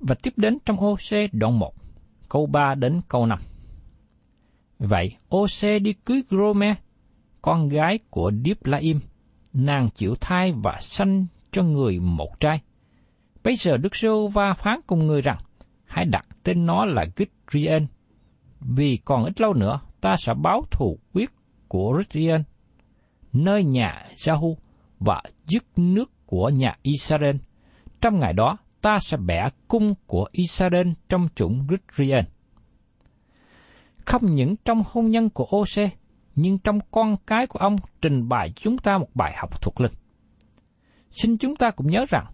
Và 0.00 0.14
tiếp 0.22 0.32
đến 0.36 0.58
trong 0.64 0.76
OC 0.80 1.30
đoạn 1.32 1.58
1, 1.58 1.74
câu 2.28 2.46
3 2.46 2.74
đến 2.74 3.00
câu 3.08 3.26
5. 3.26 3.38
Vậy 4.78 5.16
OC 5.36 5.82
đi 5.82 5.92
cưới 5.92 6.22
Grome, 6.28 6.74
con 7.48 7.68
gái 7.68 7.98
của 8.10 8.30
Điếp 8.30 8.66
Laim, 8.66 9.00
nàng 9.52 9.88
chịu 9.94 10.14
thai 10.20 10.52
và 10.62 10.76
sanh 10.80 11.26
cho 11.52 11.62
người 11.62 11.98
một 11.98 12.40
trai. 12.40 12.60
Bây 13.44 13.56
giờ 13.56 13.76
Đức 13.76 13.96
Sô 13.96 14.28
Va 14.28 14.54
phán 14.54 14.80
cùng 14.86 15.06
người 15.06 15.20
rằng, 15.20 15.38
hãy 15.86 16.04
đặt 16.04 16.26
tên 16.42 16.66
nó 16.66 16.84
là 16.84 17.04
Gitrien, 17.16 17.86
vì 18.60 18.96
còn 19.04 19.24
ít 19.24 19.40
lâu 19.40 19.54
nữa 19.54 19.80
ta 20.00 20.16
sẽ 20.18 20.34
báo 20.42 20.62
thù 20.70 20.98
quyết 21.12 21.30
của 21.68 21.98
Gitrien, 21.98 22.42
nơi 23.32 23.64
nhà 23.64 24.06
Jahu 24.16 24.54
và 25.00 25.22
dứt 25.46 25.64
nước 25.76 26.26
của 26.26 26.48
nhà 26.48 26.76
Israel. 26.82 27.36
Trong 28.00 28.18
ngày 28.18 28.32
đó, 28.32 28.56
ta 28.80 28.98
sẽ 29.00 29.16
bẻ 29.16 29.48
cung 29.68 29.94
của 30.06 30.28
Israel 30.32 30.88
trong 31.08 31.28
chủng 31.34 31.66
Gitrien. 31.70 32.24
Không 34.06 34.34
những 34.34 34.56
trong 34.64 34.82
hôn 34.92 35.10
nhân 35.10 35.30
của 35.30 35.46
Ose, 35.56 35.90
nhưng 36.40 36.58
trong 36.58 36.78
con 36.90 37.16
cái 37.26 37.46
của 37.46 37.58
ông 37.58 37.76
trình 38.02 38.28
bày 38.28 38.52
chúng 38.56 38.78
ta 38.78 38.98
một 38.98 39.08
bài 39.14 39.34
học 39.36 39.62
thuộc 39.62 39.80
linh. 39.80 39.92
Xin 41.10 41.38
chúng 41.38 41.56
ta 41.56 41.70
cũng 41.70 41.90
nhớ 41.90 42.04
rằng, 42.08 42.26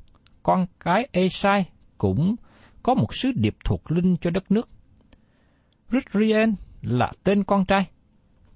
con 0.43 0.67
cái 0.81 1.09
Esai 1.13 1.71
cũng 1.99 2.37
có 2.83 2.95
một 2.95 3.15
sứ 3.15 3.33
điệp 3.35 3.57
thuộc 3.65 3.91
linh 3.91 4.17
cho 4.17 4.31
đất 4.31 4.51
nước. 4.51 4.69
Ritrian 5.91 6.55
là 6.83 7.13
tên 7.25 7.45
con 7.45 7.65
trai, 7.65 7.91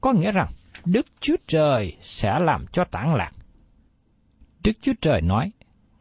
có 0.00 0.12
nghĩa 0.12 0.32
rằng 0.32 0.48
Đức 0.84 1.06
Chúa 1.20 1.36
Trời 1.46 1.96
sẽ 2.02 2.38
làm 2.40 2.64
cho 2.72 2.84
tản 2.84 3.14
lạc. 3.14 3.32
Đức 4.64 4.72
Chúa 4.82 4.94
Trời 5.00 5.20
nói, 5.22 5.52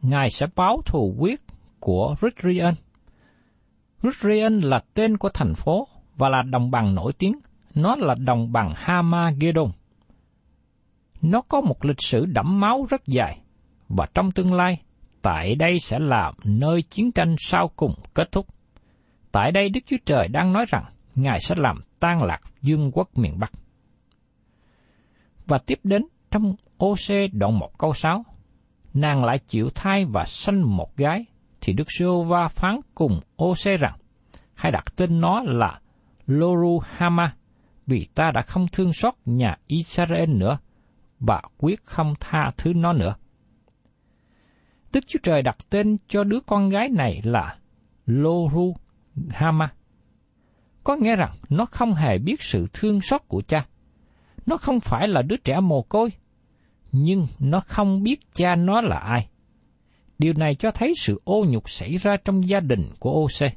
Ngài 0.02 0.30
sẽ 0.30 0.46
báo 0.56 0.82
thù 0.86 1.14
quyết 1.18 1.40
của 1.80 2.14
Ritrian. 2.22 2.74
Ritrian 4.02 4.58
là 4.58 4.80
tên 4.94 5.16
của 5.16 5.28
thành 5.34 5.54
phố 5.54 5.88
và 6.16 6.28
là 6.28 6.42
đồng 6.42 6.70
bằng 6.70 6.94
nổi 6.94 7.12
tiếng. 7.18 7.38
Nó 7.74 7.96
là 7.96 8.14
đồng 8.18 8.52
bằng 8.52 8.72
Hamagedon. 8.76 9.70
Nó 11.22 11.40
có 11.48 11.60
một 11.60 11.84
lịch 11.84 12.02
sử 12.02 12.26
đẫm 12.26 12.60
máu 12.60 12.86
rất 12.90 13.06
dài, 13.06 13.40
và 13.88 14.06
trong 14.14 14.30
tương 14.30 14.52
lai, 14.52 14.82
tại 15.22 15.54
đây 15.54 15.78
sẽ 15.78 15.98
là 15.98 16.32
nơi 16.44 16.82
chiến 16.82 17.12
tranh 17.12 17.34
sau 17.38 17.70
cùng 17.76 17.94
kết 18.14 18.32
thúc. 18.32 18.46
Tại 19.32 19.52
đây 19.52 19.68
Đức 19.68 19.80
Chúa 19.86 19.96
Trời 20.04 20.28
đang 20.28 20.52
nói 20.52 20.64
rằng 20.68 20.84
Ngài 21.14 21.40
sẽ 21.40 21.54
làm 21.58 21.80
tan 22.00 22.22
lạc 22.22 22.40
dương 22.62 22.90
quốc 22.92 23.08
miền 23.18 23.38
Bắc. 23.38 23.52
Và 25.46 25.58
tiếp 25.58 25.78
đến 25.84 26.02
trong 26.30 26.54
OC 26.84 27.32
đoạn 27.32 27.58
1 27.58 27.78
câu 27.78 27.92
6, 27.92 28.24
nàng 28.94 29.24
lại 29.24 29.38
chịu 29.38 29.70
thai 29.74 30.04
và 30.04 30.24
sanh 30.24 30.76
một 30.76 30.96
gái, 30.96 31.24
thì 31.60 31.72
Đức 31.72 31.86
Sô 31.98 32.22
va 32.22 32.48
phán 32.48 32.80
cùng 32.94 33.20
OC 33.42 33.80
rằng, 33.80 33.98
hãy 34.54 34.72
đặt 34.72 34.84
tên 34.96 35.20
nó 35.20 35.40
là 35.40 35.80
Loruhama, 36.26 37.34
vì 37.88 38.08
ta 38.14 38.30
đã 38.34 38.42
không 38.42 38.66
thương 38.72 38.92
xót 38.92 39.14
nhà 39.24 39.56
Israel 39.66 40.30
nữa, 40.30 40.58
và 41.20 41.42
quyết 41.58 41.84
không 41.84 42.14
tha 42.20 42.50
thứ 42.56 42.72
nó 42.72 42.92
nữa. 42.92 43.14
Đức 44.92 45.04
Chúa 45.06 45.18
Trời 45.22 45.42
đặt 45.42 45.56
tên 45.70 45.96
cho 46.08 46.24
đứa 46.24 46.40
con 46.46 46.68
gái 46.68 46.88
này 46.88 47.20
là 47.24 47.56
Loruhama 48.06 49.72
có 50.88 50.96
nghĩa 50.96 51.16
rằng 51.16 51.32
nó 51.48 51.64
không 51.64 51.94
hề 51.94 52.18
biết 52.18 52.42
sự 52.42 52.66
thương 52.72 53.00
xót 53.00 53.20
của 53.28 53.42
cha. 53.48 53.66
Nó 54.46 54.56
không 54.56 54.80
phải 54.80 55.08
là 55.08 55.22
đứa 55.22 55.36
trẻ 55.36 55.60
mồ 55.60 55.82
côi, 55.82 56.10
nhưng 56.92 57.26
nó 57.38 57.60
không 57.60 58.02
biết 58.02 58.20
cha 58.34 58.56
nó 58.56 58.80
là 58.80 58.98
ai. 58.98 59.28
Điều 60.18 60.32
này 60.32 60.54
cho 60.54 60.70
thấy 60.70 60.92
sự 61.00 61.20
ô 61.24 61.44
nhục 61.48 61.70
xảy 61.70 61.96
ra 61.96 62.16
trong 62.24 62.48
gia 62.48 62.60
đình 62.60 62.90
của 62.98 63.10
ô-xê. 63.10 63.50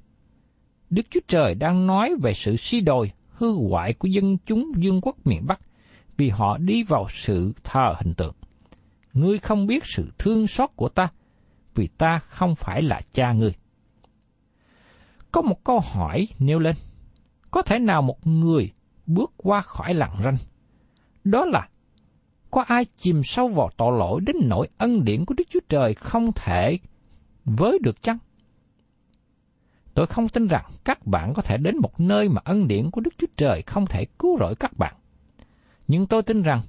Đức 0.89 1.05
Chúa 1.09 1.19
Trời 1.27 1.55
đang 1.55 1.87
nói 1.87 2.15
về 2.21 2.33
sự 2.33 2.55
suy 2.55 2.81
đồi, 2.81 3.11
hư 3.41 3.69
hoại 3.69 3.93
của 3.93 4.07
dân 4.07 4.37
chúng 4.45 4.71
dương 4.77 5.01
quốc 5.01 5.15
miền 5.25 5.45
Bắc 5.47 5.59
vì 6.17 6.29
họ 6.29 6.57
đi 6.57 6.83
vào 6.83 7.07
sự 7.13 7.53
thờ 7.63 7.95
hình 7.97 8.13
tượng. 8.13 8.35
Ngươi 9.13 9.39
không 9.39 9.67
biết 9.67 9.83
sự 9.85 10.11
thương 10.17 10.47
xót 10.47 10.69
của 10.75 10.89
ta, 10.89 11.07
vì 11.75 11.87
ta 11.87 12.19
không 12.19 12.55
phải 12.55 12.81
là 12.81 13.01
cha 13.13 13.33
ngươi. 13.33 13.53
Có 15.31 15.41
một 15.41 15.63
câu 15.63 15.79
hỏi 15.79 16.27
nêu 16.39 16.59
lên– 16.59 16.75
có 17.51 17.61
thể 17.61 17.79
nào 17.79 18.01
một 18.01 18.27
người 18.27 18.71
bước 19.07 19.33
qua 19.37 19.61
khỏi 19.61 19.93
làng 19.93 20.21
ranh? 20.23 20.37
Đó 21.23 21.45
là, 21.45 21.67
có 22.51 22.61
ai 22.61 22.85
chìm 22.95 23.21
sâu 23.23 23.47
vào 23.47 23.69
tội 23.77 23.99
lỗi 23.99 24.21
đến 24.21 24.35
nỗi 24.41 24.67
ân 24.77 25.03
điển 25.03 25.25
của 25.25 25.33
Đức 25.37 25.43
Chúa 25.49 25.59
Trời 25.69 25.93
không 25.93 26.31
thể 26.35 26.77
với 27.45 27.79
được 27.81 28.03
chăng? 28.03 28.17
Tôi 29.93 30.07
không 30.07 30.29
tin 30.29 30.47
rằng 30.47 30.65
các 30.83 31.07
bạn 31.07 31.33
có 31.33 31.41
thể 31.41 31.57
đến 31.57 31.77
một 31.77 31.99
nơi 31.99 32.29
mà 32.29 32.41
ân 32.43 32.67
điển 32.67 32.91
của 32.91 33.01
Đức 33.01 33.13
Chúa 33.17 33.27
Trời 33.37 33.61
không 33.61 33.85
thể 33.85 34.05
cứu 34.19 34.37
rỗi 34.39 34.55
các 34.55 34.77
bạn. 34.77 34.95
Nhưng 35.87 36.05
tôi 36.05 36.23
tin 36.23 36.41
rằng 36.41 36.61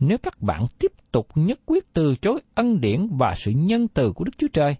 nếu 0.00 0.18
các 0.18 0.42
bạn 0.42 0.66
tiếp 0.78 0.92
tục 1.12 1.26
nhất 1.34 1.60
quyết 1.66 1.92
từ 1.92 2.16
chối 2.16 2.40
ân 2.54 2.80
điển 2.80 3.08
và 3.18 3.34
sự 3.36 3.50
nhân 3.50 3.88
từ 3.88 4.12
của 4.12 4.24
Đức 4.24 4.32
Chúa 4.38 4.48
Trời, 4.52 4.76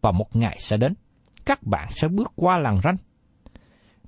và 0.00 0.12
một 0.12 0.36
ngày 0.36 0.56
sẽ 0.60 0.76
đến, 0.76 0.94
các 1.44 1.62
bạn 1.62 1.88
sẽ 1.90 2.08
bước 2.08 2.32
qua 2.36 2.58
làng 2.58 2.80
ranh 2.82 2.96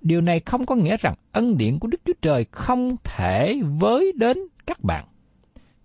Điều 0.01 0.21
này 0.21 0.41
không 0.41 0.67
có 0.67 0.75
nghĩa 0.75 0.97
rằng 0.97 1.15
ân 1.33 1.57
điển 1.57 1.79
của 1.79 1.89
Đức 1.89 2.01
Chúa 2.05 2.13
Trời 2.23 2.45
không 2.53 2.97
thể 3.05 3.61
với 3.81 4.13
đến 4.17 4.39
các 4.67 4.85
bạn, 4.85 5.07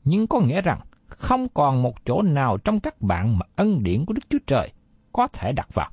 nhưng 0.04 0.28
có 0.28 0.40
nghĩa 0.40 0.62
rằng 0.62 0.80
không 1.08 1.48
còn 1.54 1.84
một 1.84 2.06
chỗ 2.06 2.22
nào 2.22 2.58
trong 2.58 2.80
các 2.80 3.02
bạn 3.02 3.38
mà 3.38 3.46
ân 3.56 3.84
điển 3.84 4.06
của 4.06 4.14
Đức 4.14 4.30
Chúa 4.30 4.40
Trời 4.48 4.72
có 5.14 5.28
thể 5.28 5.52
đặt 5.52 5.68
vào. 5.74 5.92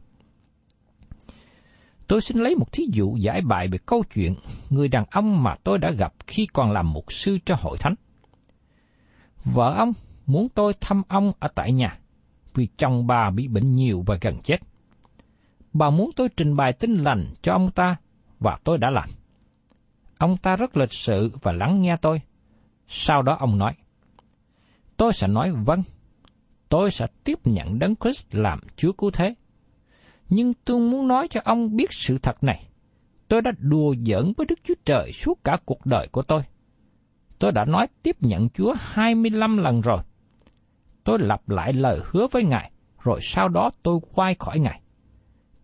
Tôi 2.10 2.20
xin 2.20 2.38
lấy 2.38 2.54
một 2.54 2.72
thí 2.72 2.84
dụ 2.92 3.16
giải 3.16 3.40
bài 3.40 3.68
về 3.68 3.78
câu 3.86 4.04
chuyện 4.14 4.34
người 4.70 4.88
đàn 4.88 5.04
ông 5.10 5.42
mà 5.42 5.54
tôi 5.64 5.78
đã 5.78 5.90
gặp 5.90 6.12
khi 6.26 6.46
còn 6.52 6.72
làm 6.72 6.92
mục 6.92 7.12
sư 7.12 7.38
cho 7.44 7.56
hội 7.60 7.78
thánh. 7.78 7.94
Vợ 9.44 9.74
ông 9.76 9.92
muốn 10.26 10.48
tôi 10.48 10.74
thăm 10.80 11.02
ông 11.08 11.32
ở 11.38 11.48
tại 11.54 11.72
nhà, 11.72 11.98
vì 12.54 12.68
chồng 12.76 13.06
bà 13.06 13.30
bị 13.30 13.48
bệnh 13.48 13.72
nhiều 13.72 14.04
và 14.06 14.18
gần 14.20 14.38
chết. 14.42 14.56
Bà 15.72 15.90
muốn 15.90 16.10
tôi 16.16 16.28
trình 16.36 16.56
bày 16.56 16.72
tin 16.72 16.94
lành 16.94 17.24
cho 17.42 17.52
ông 17.52 17.70
ta 17.70 17.96
và 18.40 18.58
tôi 18.64 18.78
đã 18.78 18.90
làm. 18.90 19.08
Ông 20.18 20.36
ta 20.36 20.56
rất 20.56 20.76
lịch 20.76 20.92
sự 20.92 21.30
và 21.42 21.52
lắng 21.52 21.82
nghe 21.82 21.96
tôi. 21.96 22.20
Sau 22.88 23.22
đó 23.22 23.36
ông 23.40 23.58
nói, 23.58 23.72
tôi 24.96 25.12
sẽ 25.12 25.26
nói 25.28 25.52
vâng, 25.52 25.82
tôi 26.68 26.90
sẽ 26.90 27.06
tiếp 27.24 27.38
nhận 27.44 27.78
Đấng 27.78 27.94
Christ 27.96 28.26
làm 28.30 28.60
Chúa 28.76 28.92
Cứu 28.92 29.10
Thế. 29.10 29.34
Nhưng 30.30 30.52
tôi 30.64 30.78
muốn 30.78 31.08
nói 31.08 31.28
cho 31.28 31.40
ông 31.44 31.76
biết 31.76 31.92
sự 31.92 32.18
thật 32.18 32.44
này. 32.44 32.68
Tôi 33.28 33.42
đã 33.42 33.52
đùa 33.58 33.94
giỡn 34.06 34.32
với 34.36 34.46
Đức 34.46 34.58
Chúa 34.64 34.74
Trời 34.84 35.12
suốt 35.12 35.44
cả 35.44 35.58
cuộc 35.64 35.86
đời 35.86 36.08
của 36.08 36.22
tôi. 36.22 36.42
Tôi 37.38 37.52
đã 37.52 37.64
nói 37.64 37.86
tiếp 38.02 38.16
nhận 38.20 38.48
Chúa 38.48 38.74
25 38.80 39.56
lần 39.56 39.80
rồi. 39.80 40.02
tôi 41.04 41.18
lặp 41.18 41.48
lại 41.48 41.72
lời 41.72 42.00
hứa 42.04 42.26
với 42.32 42.44
Ngài, 42.44 42.70
rồi 43.02 43.18
sau 43.22 43.48
đó 43.48 43.70
tôi 43.82 44.00
quay 44.14 44.34
khỏi 44.34 44.58
Ngài. 44.58 44.80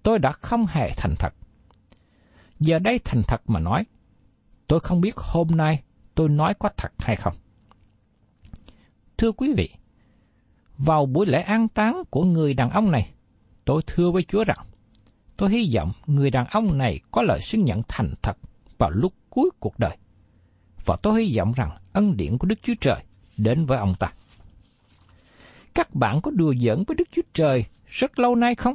Tôi 0.02 0.18
đã 0.18 0.32
không 0.32 0.66
hề 0.66 0.90
thành 0.96 1.14
thật. 1.18 1.35
Giờ 2.61 2.78
đây 2.78 3.00
thành 3.04 3.23
thật 3.28 3.42
mà 3.46 3.61
nói, 3.61 3.85
tôi 4.66 4.80
không 4.80 5.00
biết 5.00 5.16
hôm 5.16 5.49
nay 5.50 5.82
tôi 6.14 6.28
nói 6.28 6.54
có 6.58 6.70
thật 6.76 6.92
hay 6.99 7.16
không. 7.16 7.35
Thưa 9.18 9.32
quý 9.32 9.52
vị, 9.56 9.70
vào 10.78 11.06
buổi 11.06 11.26
lễ 11.26 11.40
an 11.40 11.68
táng 11.68 12.02
của 12.11 12.25
người 12.25 12.54
đàn 12.54 12.70
ông 12.70 12.90
này, 12.90 13.11
tôi 13.66 13.82
thưa 13.87 14.11
với 14.11 14.23
Chúa 14.23 14.44
rằng, 14.44 14.66
tôi 15.37 15.50
hy 15.50 15.70
vọng 15.75 15.92
người 16.06 16.30
đàn 16.30 16.46
ông 16.46 16.78
này 16.78 17.00
có 17.11 17.23
lời 17.23 17.40
xưng 17.40 17.64
nhận 17.64 17.82
thành 17.88 18.14
thật 18.23 18.37
vào 18.78 18.90
lúc 18.90 19.12
cuối 19.30 19.50
cuộc 19.61 19.78
đời. 19.78 19.96
Và 20.85 20.96
tôi 21.02 21.25
hy 21.25 21.37
vọng 21.37 21.52
rằng 21.56 21.70
ân 21.92 22.16
điển 22.16 22.38
của 22.38 22.46
Đức 22.46 22.58
Chúa 22.62 22.75
Trời 22.80 23.04
đến 23.37 23.66
với 23.66 23.78
ông 23.78 23.94
ta. 23.99 24.12
Các 25.75 25.94
bạn 25.94 26.20
có 26.20 26.30
đùa 26.30 26.54
giỡn 26.54 26.85
với 26.87 26.94
Đức 26.94 27.08
Chúa 27.12 27.23
Trời 27.35 27.64
rất 27.87 28.18
lâu 28.18 28.35
nay 28.35 28.54
không? 28.54 28.75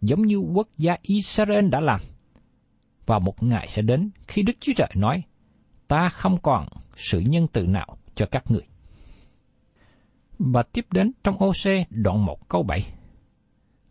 Giống 0.00 0.22
như 0.22 0.36
quốc 0.36 0.68
gia 0.78 0.96
Israel 1.02 1.68
đã 1.68 1.80
làm. 1.80 2.00
Và 3.06 3.18
một 3.18 3.42
ngày 3.42 3.66
sẽ 3.68 3.82
đến 3.82 4.10
khi 4.28 4.42
Đức 4.42 4.52
Chúa 4.60 4.72
Trời 4.76 4.90
nói, 4.94 5.22
ta 5.88 6.08
không 6.08 6.36
còn 6.42 6.68
sự 6.96 7.20
nhân 7.20 7.46
từ 7.52 7.66
nào 7.66 7.98
cho 8.14 8.26
các 8.30 8.50
người. 8.50 8.66
Và 10.38 10.62
tiếp 10.62 10.86
đến 10.90 11.12
trong 11.24 11.36
OC 11.44 11.88
đoạn 11.90 12.24
1 12.24 12.48
câu 12.48 12.62
7. 12.62 12.84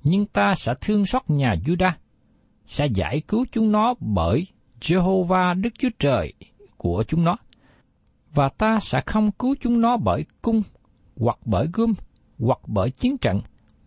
Nhưng 0.06 0.26
ta 0.26 0.54
sẽ 0.56 0.74
thương 0.82 1.06
xót 1.06 1.22
nhà 1.28 1.56
Judah, 1.66 1.92
sẽ 2.66 2.86
giải 2.96 3.22
cứu 3.28 3.46
chúng 3.52 3.72
nó 3.72 3.94
bởi 4.00 4.48
Jehovah 4.82 5.62
Đức 5.62 5.70
Chúa 5.80 5.90
Trời 6.00 6.34
của 6.78 7.04
chúng 7.08 7.24
nó. 7.24 7.38
Và 8.34 8.50
ta 8.50 8.80
sẽ 8.82 9.02
không 9.06 9.32
cứu 9.32 9.56
chúng 9.62 9.82
nó 9.82 9.98
bởi 9.98 10.26
cung, 10.42 10.62
hoặc 11.18 11.40
bởi 11.46 11.68
gươm, 11.74 11.94
hoặc 12.40 12.60
bởi 12.68 12.92
chiến 12.92 13.18
trận, 13.18 13.42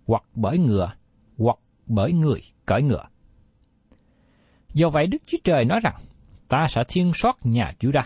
hoặc 0.07 0.23
bởi 0.35 0.59
ngựa, 0.59 0.93
hoặc 1.39 1.59
bởi 1.87 2.13
người 2.13 2.41
cởi 2.67 2.83
ngựa. 2.83 3.05
Do 4.75 4.91
vậy 4.91 5.07
Đức 5.07 5.23
Chúa 5.27 5.39
Trời 5.45 5.65
nói 5.65 5.81
rằng, 5.83 5.97
ta 6.49 6.67
sẽ 6.69 6.83
thiên 6.89 7.13
xót 7.15 7.35
nhà 7.43 7.73
Judah. 7.81 8.05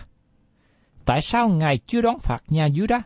Tại 1.04 1.21
sao 1.21 1.49
Ngài 1.49 1.78
chưa 1.78 2.02
đón 2.02 2.19
phạt 2.19 2.42
nhà 2.49 2.69
Judah? 2.69 3.00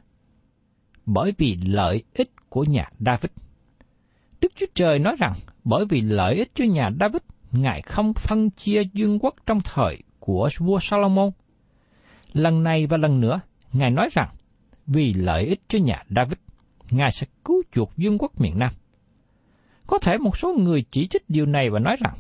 Bởi 1.07 1.33
vì 1.39 1.57
lợi 1.67 2.03
ích 2.15 2.31
của 2.49 2.65
nhà 2.65 2.91
David. 2.99 3.46
Đức 4.41 4.53
Chúa 4.57 4.67
Trời 4.75 4.99
nói 4.99 5.17
rằng, 5.19 5.33
bởi 5.65 5.85
vì 5.89 6.01
lợi 6.01 6.35
ích 6.35 6.51
cho 6.55 6.65
nhà 6.65 6.91
David, 7.01 7.23
Ngài 7.53 7.83
không 7.83 8.15
phân 8.15 8.51
chia 8.51 8.83
dương 8.93 9.19
quốc 9.19 9.35
trong 9.47 9.61
thời 9.61 10.03
của 10.21 10.49
vua 10.59 10.79
Salomon. 10.81 11.31
Lần 12.33 12.63
này 12.63 12.87
và 12.87 12.97
lần 12.97 13.21
nữa, 13.21 13.41
Ngài 13.73 13.91
nói 13.91 14.09
rằng, 14.13 14.29
vì 14.87 15.15
lợi 15.15 15.45
ích 15.45 15.61
cho 15.69 15.79
nhà 15.79 16.05
David, 16.17 16.39
Ngài 16.91 17.11
sẽ 17.11 17.27
cứu 17.45 17.63
chuộc 17.73 17.97
dương 17.97 18.19
quốc 18.19 18.41
miền 18.41 18.59
Nam. 18.59 18.73
Có 19.87 19.99
thể 19.99 20.19
một 20.19 20.37
số 20.37 20.55
người 20.55 20.85
chỉ 20.91 21.07
trích 21.07 21.31
điều 21.31 21.47
này 21.47 21.71
và 21.71 21.79
nói 21.79 21.97
rằng, 22.01 22.15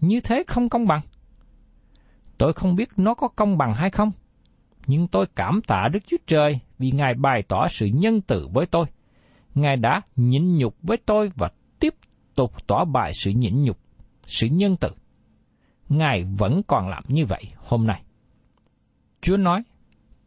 như 0.00 0.20
thế 0.20 0.44
không 0.46 0.68
công 0.68 0.86
bằng. 0.86 1.00
Tôi 2.38 2.52
không 2.52 2.76
biết 2.76 2.88
nó 2.96 3.14
có 3.14 3.28
công 3.28 3.58
bằng 3.58 3.74
hay 3.74 3.90
không, 3.90 4.12
nhưng 4.86 5.08
tôi 5.08 5.26
cảm 5.36 5.60
tạ 5.66 5.88
Đức 5.92 5.98
Chúa 6.06 6.16
Trời 6.26 6.60
vì 6.78 6.90
Ngài 6.90 7.14
bày 7.14 7.42
tỏ 7.48 7.68
sự 7.68 7.86
nhân 7.86 8.20
từ 8.20 8.48
với 8.52 8.66
tôi. 8.66 8.86
Ngài 9.54 9.76
đã 9.76 10.00
nhịn 10.16 10.58
nhục 10.58 10.76
với 10.82 10.96
tôi 10.96 11.30
và 11.36 11.50
tục 12.38 12.66
tỏ 12.66 12.84
bài 12.84 13.12
sự 13.14 13.30
nhịn 13.30 13.64
nhục, 13.64 13.78
sự 14.26 14.46
nhân 14.46 14.76
từ. 14.80 14.88
Ngài 15.88 16.24
vẫn 16.24 16.62
còn 16.66 16.88
làm 16.88 17.04
như 17.08 17.26
vậy 17.26 17.42
hôm 17.56 17.86
nay. 17.86 18.02
Chúa 19.20 19.36
nói, 19.36 19.62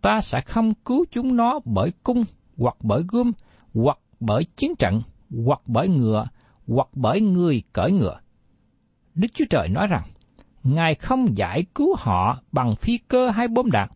ta 0.01 0.21
sẽ 0.21 0.41
không 0.41 0.73
cứu 0.73 1.05
chúng 1.11 1.35
nó 1.35 1.59
bởi 1.65 1.91
cung, 2.03 2.23
hoặc 2.57 2.75
bởi 2.79 3.03
gươm, 3.07 3.31
hoặc 3.73 3.97
bởi 4.19 4.45
chiến 4.55 4.75
trận, 4.79 5.01
hoặc 5.45 5.61
bởi 5.65 5.89
ngựa, 5.89 6.27
hoặc 6.67 6.87
bởi 6.93 7.21
người 7.21 7.63
cởi 7.73 7.91
ngựa. 7.91 8.19
Đức 9.13 9.27
Chúa 9.33 9.45
Trời 9.49 9.69
nói 9.69 9.87
rằng, 9.87 10.03
Ngài 10.63 10.95
không 10.95 11.37
giải 11.37 11.63
cứu 11.75 11.95
họ 11.97 12.39
bằng 12.51 12.75
phi 12.75 12.97
cơ 12.97 13.29
hay 13.29 13.47
bom 13.47 13.71
đạn. 13.71 13.89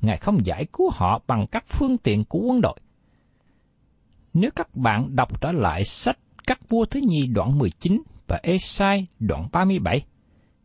Ngài 0.00 0.16
không 0.16 0.46
giải 0.46 0.66
cứu 0.72 0.90
họ 0.92 1.20
bằng 1.26 1.46
các 1.50 1.64
phương 1.68 1.98
tiện 1.98 2.24
của 2.24 2.38
quân 2.38 2.60
đội. 2.60 2.78
Nếu 4.34 4.50
các 4.56 4.76
bạn 4.76 5.16
đọc 5.16 5.40
trở 5.40 5.52
lại 5.52 5.84
sách 5.84 6.18
các 6.48 6.68
vua 6.68 6.84
thứ 6.84 7.00
nhì 7.00 7.26
đoạn 7.26 7.58
19 7.58 8.02
và 8.26 8.40
Esai 8.42 9.04
đoạn 9.18 9.48
37, 9.52 10.02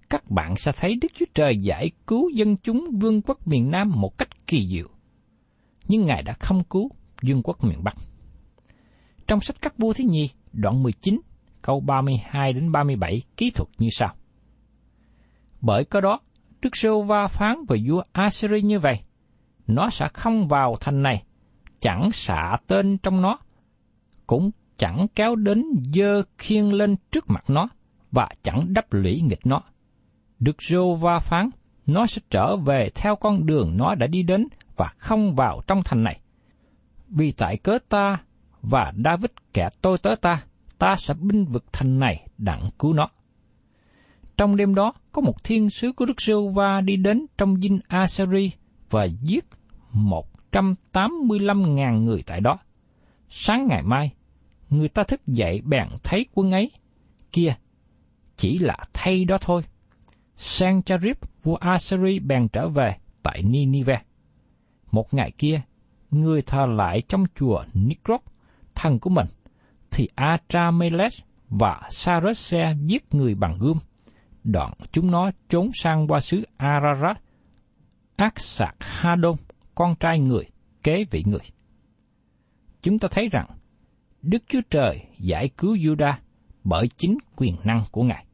các 0.10 0.30
bạn 0.30 0.56
sẽ 0.58 0.72
thấy 0.78 0.96
Đức 1.02 1.08
Chúa 1.13 1.26
Trời 1.34 1.58
giải 1.62 1.91
cứu 2.08 2.30
dân 2.30 2.58
chúng 2.58 2.86
vương 3.02 3.22
quốc 3.22 3.48
miền 3.48 3.72
Nam 3.72 3.91
một 3.96 4.17
cách 4.17 4.48
kỳ 4.48 4.67
diệu. 4.67 4.88
Nhưng 5.88 6.06
Ngài 6.06 6.24
đã 6.24 6.34
không 6.39 6.63
cứu 6.63 6.89
vương 7.22 7.41
quốc 7.43 7.63
miền 7.63 7.84
Bắc. 7.84 7.96
Trong 9.28 9.39
sách 9.39 9.56
các 9.62 9.78
vua 9.78 9.93
thứ 9.93 10.04
nhì, 10.04 10.30
đoạn 10.54 10.84
19, 10.84 11.19
câu 11.62 11.80
32 11.80 12.54
đến 12.54 12.72
37 12.72 13.22
ký 13.38 13.52
thuật 13.56 13.69
như 13.78 13.88
sau. 13.91 14.15
Bởi 15.62 15.86
có 15.86 16.02
đó, 16.02 16.19
Đức 16.62 16.76
Sô 16.76 17.02
Va 17.02 17.28
phán 17.28 17.56
về 17.67 17.78
vua 17.89 18.04
Assyri 18.12 18.62
như 18.62 18.80
vậy, 18.80 19.00
nó 19.67 19.89
sẽ 19.89 20.06
không 20.13 20.48
vào 20.48 20.76
thành 20.80 21.02
này, 21.02 21.24
chẳng 21.80 22.12
xạ 22.12 22.58
tên 22.67 22.98
trong 22.98 23.22
nó, 23.22 23.39
cũng 24.28 24.52
chẳng 24.77 25.07
kéo 25.15 25.36
đến 25.36 25.63
dơ 25.93 26.23
khiên 26.38 26.65
lên 26.65 26.95
trước 27.12 27.29
mặt 27.29 27.43
nó, 27.47 27.69
và 28.12 28.29
chẳng 28.43 28.73
đắp 28.73 28.93
lũy 28.93 29.21
nghịch 29.21 29.45
nó. 29.45 29.62
Đức 30.39 30.62
Rô 30.62 30.95
Va 30.95 31.19
phán, 31.19 31.49
nó 31.86 32.05
sẽ 32.05 32.21
trở 32.29 32.55
về 32.55 32.89
theo 32.95 33.15
con 33.15 33.45
đường 33.45 33.77
nó 33.77 33.95
đã 33.95 34.07
đi 34.07 34.23
đến 34.23 34.47
và 34.75 34.93
không 34.97 35.36
vào 35.36 35.62
trong 35.67 35.81
thành 35.86 36.03
này. 36.03 36.19
Vì 37.07 37.31
tại 37.31 37.57
cớ 37.57 37.77
ta 37.89 38.17
và 38.62 38.93
David 39.05 39.31
kẻ 39.53 39.69
tôi 39.81 39.97
tới 39.97 40.15
ta, 40.15 40.43
ta 40.77 40.95
sẽ 40.95 41.13
binh 41.13 41.45
vực 41.45 41.65
thành 41.73 41.99
này 41.99 42.27
đặng 42.38 42.69
cứu 42.79 42.93
nó. 42.93 43.09
Trong 44.38 44.55
đêm 44.55 44.75
đó, 44.75 44.93
có 45.12 45.21
một 45.21 45.43
thiên 45.43 45.69
sứ 45.69 45.91
của 45.91 46.05
Đức 46.05 46.21
Sưu 46.21 46.49
Va 46.49 46.81
đi 46.81 46.95
đến 46.95 47.25
trong 47.38 47.62
dinh 47.62 47.79
Asari 47.88 48.51
và 48.89 49.03
giết 49.03 49.45
185.000 49.93 52.03
người 52.03 52.23
tại 52.25 52.41
đó. 52.41 52.57
Sáng 53.29 53.67
ngày 53.67 53.83
mai, 53.83 54.13
người 54.77 54.89
ta 54.89 55.03
thức 55.03 55.27
dậy 55.27 55.62
bèn 55.65 55.88
thấy 56.03 56.25
quân 56.33 56.51
ấy. 56.51 56.71
Kia, 57.31 57.55
chỉ 58.38 58.59
là 58.59 58.77
thay 58.93 59.25
đó 59.25 59.38
thôi. 59.41 59.62
Sang 60.36 60.83
Charib, 60.83 61.17
vua 61.43 61.55
Assyri 61.55 62.19
bèn 62.19 62.47
trở 62.47 62.69
về 62.69 62.95
tại 63.23 63.43
Ninive. 63.43 64.01
Một 64.91 65.13
ngày 65.13 65.31
kia, 65.38 65.62
người 66.12 66.41
thờ 66.41 66.65
lại 66.65 67.01
trong 67.07 67.25
chùa 67.36 67.63
Nikrop, 67.73 68.21
thần 68.75 68.99
của 68.99 69.09
mình, 69.09 69.27
thì 69.91 70.07
Atrameles 70.15 71.19
và 71.49 71.81
Sarese 71.89 72.75
giết 72.86 73.13
người 73.13 73.36
bằng 73.36 73.55
gươm. 73.59 73.77
Đoạn 74.43 74.73
chúng 74.91 75.12
nó 75.12 75.31
trốn 75.49 75.69
sang 75.73 76.07
qua 76.07 76.19
xứ 76.19 76.43
Ararat, 76.57 77.17
ác 78.15 78.39
sạc 78.39 78.75
Hadon, 78.79 79.36
con 79.75 79.95
trai 79.95 80.19
người, 80.19 80.45
kế 80.83 81.05
vị 81.12 81.23
người. 81.25 81.51
Chúng 82.81 82.99
ta 82.99 83.07
thấy 83.12 83.29
rằng, 83.31 83.47
Đức 84.23 84.43
Chúa 84.47 84.62
Trời 84.69 85.01
giải 85.19 85.49
cứu 85.57 85.75
Juda 85.75 86.13
bởi 86.63 86.88
chính 86.97 87.17
quyền 87.36 87.55
năng 87.63 87.83
của 87.91 88.03
Ngài. 88.03 88.25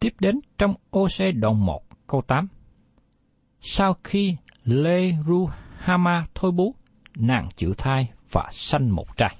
Tiếp 0.00 0.14
đến 0.20 0.40
trong 0.58 0.74
OC 0.90 1.34
đoạn 1.34 1.66
1 1.66 1.82
câu 2.06 2.22
8. 2.22 2.48
Sau 3.60 3.96
khi 4.04 4.36
Lê 4.64 5.12
Ru 5.26 5.48
Hama 5.78 6.26
thôi 6.34 6.52
bú, 6.52 6.74
nàng 7.16 7.48
chịu 7.56 7.74
thai 7.78 8.10
và 8.32 8.48
sanh 8.52 8.90
một 8.90 9.16
trai. 9.16 9.36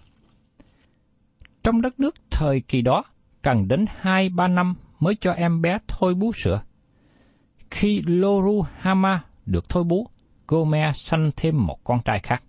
Trong 1.63 1.81
đất 1.81 2.01
nước 2.01 2.15
thời 2.31 2.61
kỳ 2.61 2.83
đó, 2.83 3.05
cần 3.43 3.69
đến 3.69 3.85
hai 3.97 4.29
ba 4.29 4.49
năm 4.49 4.75
mới 5.01 5.15
cho 5.21 5.33
em 5.33 5.63
bé 5.63 5.79
thôi 5.89 6.15
bú 6.15 6.33
sữa. 6.33 6.63
Khi 7.71 8.03
Loru 8.07 8.65
Hama 8.79 9.25
được 9.47 9.69
thôi 9.69 9.85
bú, 9.85 10.09
Gomer 10.49 10.97
sanh 10.97 11.31
thêm 11.37 11.67
một 11.67 11.85
con 11.85 12.01
trai 12.05 12.21
khác. 12.23 12.43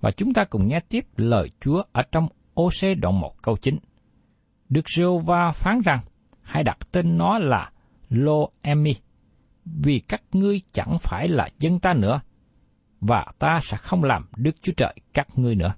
Và 0.00 0.10
chúng 0.10 0.32
ta 0.32 0.44
cùng 0.44 0.66
nghe 0.66 0.80
tiếp 0.88 1.06
lời 1.16 1.50
Chúa 1.60 1.82
ở 1.92 2.02
trong 2.12 2.28
OC 2.60 2.98
đoạn 3.00 3.20
1 3.20 3.42
câu 3.42 3.56
9. 3.56 3.78
Đức 4.68 4.88
Rêu 4.96 5.18
va 5.18 5.50
phán 5.54 5.80
rằng, 5.84 6.00
hãy 6.42 6.64
đặt 6.64 6.78
tên 6.92 7.18
nó 7.18 7.38
là 7.38 7.70
Lo-emi, 8.08 8.94
vì 9.64 9.98
các 9.98 10.22
ngươi 10.32 10.60
chẳng 10.72 10.96
phải 11.00 11.28
là 11.28 11.48
dân 11.58 11.78
ta 11.78 11.94
nữa, 11.94 12.20
và 13.00 13.26
ta 13.38 13.58
sẽ 13.62 13.76
không 13.76 14.04
làm 14.04 14.26
Đức 14.36 14.56
Chúa 14.62 14.72
Trời 14.76 14.94
các 15.14 15.28
ngươi 15.38 15.54
nữa. 15.54 15.74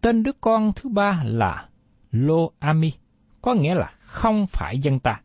Tên 0.00 0.22
đứa 0.22 0.32
con 0.40 0.72
thứ 0.76 0.90
ba 0.90 1.22
là 1.24 1.68
Lo-ami, 2.10 2.92
có 3.42 3.54
nghĩa 3.54 3.74
là 3.74 3.92
không 3.98 4.46
phải 4.46 4.78
dân 4.78 4.98
ta. 4.98 5.20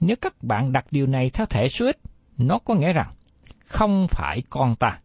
Nếu 0.00 0.16
các 0.20 0.42
bạn 0.42 0.72
đặt 0.72 0.86
điều 0.90 1.06
này 1.06 1.30
theo 1.30 1.46
thể 1.46 1.68
số 1.68 1.86
ít, 1.86 1.98
nó 2.38 2.58
có 2.58 2.74
nghĩa 2.74 2.92
rằng 2.92 3.14
không 3.66 4.06
phải 4.10 4.42
con 4.50 4.74
ta. 4.74 5.00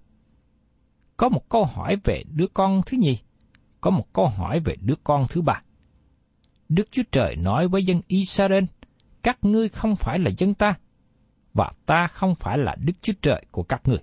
Có 1.24 1.30
một 1.30 1.50
câu 1.50 1.66
hỏi 1.66 1.98
về 2.04 2.24
đứa 2.34 2.48
con 2.54 2.82
thứ 2.86 2.98
nhì, 2.98 3.18
có 3.82 3.92
một 3.92 4.14
câu 4.14 4.28
hỏi 4.28 4.60
về 4.60 4.76
đứa 4.82 4.96
con 5.04 5.26
thứ 5.30 5.42
ba. 5.42 5.62
Đức 6.70 6.88
Chúa 6.92 7.04
Trời 7.12 7.36
nói 7.36 7.68
với 7.68 7.84
dân 7.84 8.02
Israel, 8.08 8.64
các 9.22 9.38
ngươi 9.42 9.70
không 9.70 9.96
phải 9.96 10.20
là 10.20 10.32
dân 10.38 10.54
ta, 10.54 10.76
và 11.54 11.72
ta 11.86 12.08
không 12.08 12.36
phải 12.36 12.58
là 12.58 12.76
Đức 12.86 12.94
Chúa 13.02 13.14
Trời 13.22 13.46
của 13.52 13.64
các 13.64 13.82
ngươi. 13.86 13.98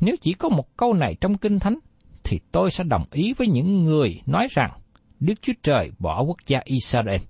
Nếu 0.00 0.16
chỉ 0.20 0.32
có 0.32 0.48
một 0.48 0.76
câu 0.76 0.94
này 0.94 1.16
trong 1.20 1.38
Kinh 1.38 1.58
Thánh, 1.58 1.78
thì 2.24 2.40
tôi 2.52 2.70
sẽ 2.70 2.84
đồng 2.84 3.04
ý 3.10 3.34
với 3.38 3.46
những 3.46 3.84
người 3.84 4.20
nói 4.26 4.48
rằng 4.50 4.70
Đức 5.20 5.42
Chúa 5.42 5.54
Trời 5.62 5.90
bỏ 5.98 6.22
quốc 6.22 6.38
gia 6.46 6.60
Israel. 6.64 7.20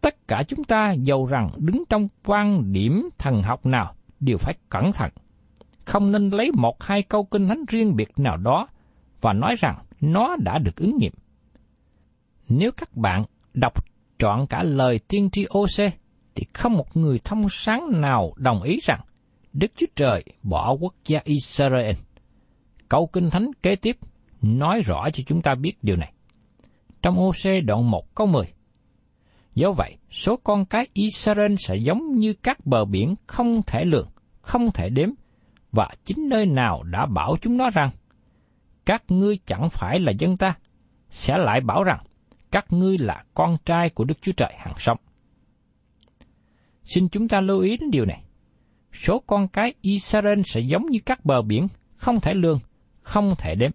Tất 0.00 0.28
cả 0.28 0.42
chúng 0.48 0.64
ta 0.64 0.92
giàu 0.92 1.26
rằng 1.26 1.50
đứng 1.56 1.84
trong 1.88 2.08
quan 2.24 2.72
điểm 2.72 3.08
thần 3.18 3.42
học 3.42 3.66
nào 3.66 3.94
đều 4.20 4.38
phải 4.38 4.54
cẩn 4.68 4.92
thận. 4.92 5.10
Không 5.88 6.12
nên 6.12 6.30
lấy 6.30 6.50
một 6.54 6.82
hai 6.82 7.02
câu 7.02 7.24
kinh 7.24 7.48
thánh 7.48 7.64
riêng 7.68 7.96
biệt 7.96 8.08
nào 8.16 8.36
đó 8.36 8.68
và 9.20 9.32
nói 9.32 9.54
rằng 9.58 9.78
nó 10.00 10.36
đã 10.36 10.58
được 10.58 10.76
ứng 10.76 10.96
nghiệm. 10.96 11.12
Nếu 12.48 12.70
các 12.76 12.96
bạn 12.96 13.24
đọc 13.54 13.72
trọn 14.18 14.46
cả 14.46 14.62
lời 14.62 15.00
tiên 15.08 15.30
tri 15.30 15.46
OC, 15.58 15.92
thì 16.34 16.44
không 16.54 16.72
một 16.72 16.96
người 16.96 17.18
thông 17.24 17.48
sáng 17.50 18.00
nào 18.00 18.32
đồng 18.36 18.62
ý 18.62 18.78
rằng 18.82 19.00
Đức 19.52 19.72
Chúa 19.76 19.86
Trời 19.96 20.24
bỏ 20.42 20.72
quốc 20.80 20.94
gia 21.06 21.20
Israel. 21.24 21.96
Câu 22.88 23.06
Kinh 23.06 23.30
Thánh 23.30 23.50
kế 23.62 23.76
tiếp 23.76 23.96
nói 24.42 24.82
rõ 24.84 25.10
cho 25.12 25.22
chúng 25.26 25.42
ta 25.42 25.54
biết 25.54 25.74
điều 25.82 25.96
này. 25.96 26.12
Trong 27.02 27.18
OC 27.18 27.64
đoạn 27.64 27.90
1 27.90 28.14
câu 28.14 28.26
10 28.26 28.44
Do 29.54 29.72
vậy, 29.72 29.96
số 30.10 30.36
con 30.36 30.64
cái 30.64 30.86
Israel 30.92 31.54
sẽ 31.58 31.76
giống 31.76 32.14
như 32.14 32.32
các 32.32 32.66
bờ 32.66 32.84
biển 32.84 33.14
không 33.26 33.62
thể 33.66 33.84
lường, 33.84 34.08
không 34.40 34.70
thể 34.74 34.88
đếm, 34.88 35.08
và 35.72 35.88
chính 36.04 36.28
nơi 36.28 36.46
nào 36.46 36.82
đã 36.82 37.06
bảo 37.06 37.36
chúng 37.40 37.56
nó 37.56 37.70
rằng, 37.70 37.90
các 38.86 39.02
ngươi 39.08 39.38
chẳng 39.46 39.70
phải 39.70 40.00
là 40.00 40.12
dân 40.18 40.36
ta, 40.36 40.54
sẽ 41.10 41.38
lại 41.38 41.60
bảo 41.60 41.84
rằng, 41.84 42.00
các 42.50 42.72
ngươi 42.72 42.98
là 42.98 43.24
con 43.34 43.56
trai 43.64 43.90
của 43.90 44.04
Đức 44.04 44.22
Chúa 44.22 44.32
Trời 44.32 44.52
hàng 44.58 44.74
sống. 44.78 44.98
Xin 46.84 47.08
chúng 47.08 47.28
ta 47.28 47.40
lưu 47.40 47.60
ý 47.60 47.76
đến 47.76 47.90
điều 47.90 48.04
này. 48.04 48.22
Số 48.92 49.22
con 49.26 49.48
cái 49.48 49.74
Israel 49.80 50.40
sẽ 50.44 50.60
giống 50.60 50.86
như 50.86 50.98
các 51.06 51.24
bờ 51.24 51.42
biển, 51.42 51.66
không 51.96 52.20
thể 52.20 52.34
lường, 52.34 52.58
không 53.02 53.34
thể 53.38 53.54
đếm. 53.54 53.70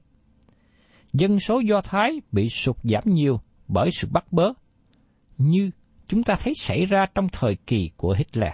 Dân 1.13 1.39
số 1.39 1.59
Do 1.59 1.81
Thái 1.81 2.21
bị 2.31 2.49
sụt 2.49 2.77
giảm 2.83 3.03
nhiều 3.05 3.39
bởi 3.67 3.89
sự 3.91 4.07
bắt 4.11 4.31
bớ, 4.31 4.53
như 5.37 5.71
chúng 6.07 6.23
ta 6.23 6.35
thấy 6.43 6.53
xảy 6.57 6.85
ra 6.85 7.05
trong 7.15 7.27
thời 7.31 7.55
kỳ 7.55 7.89
của 7.97 8.15
Hitler. 8.17 8.53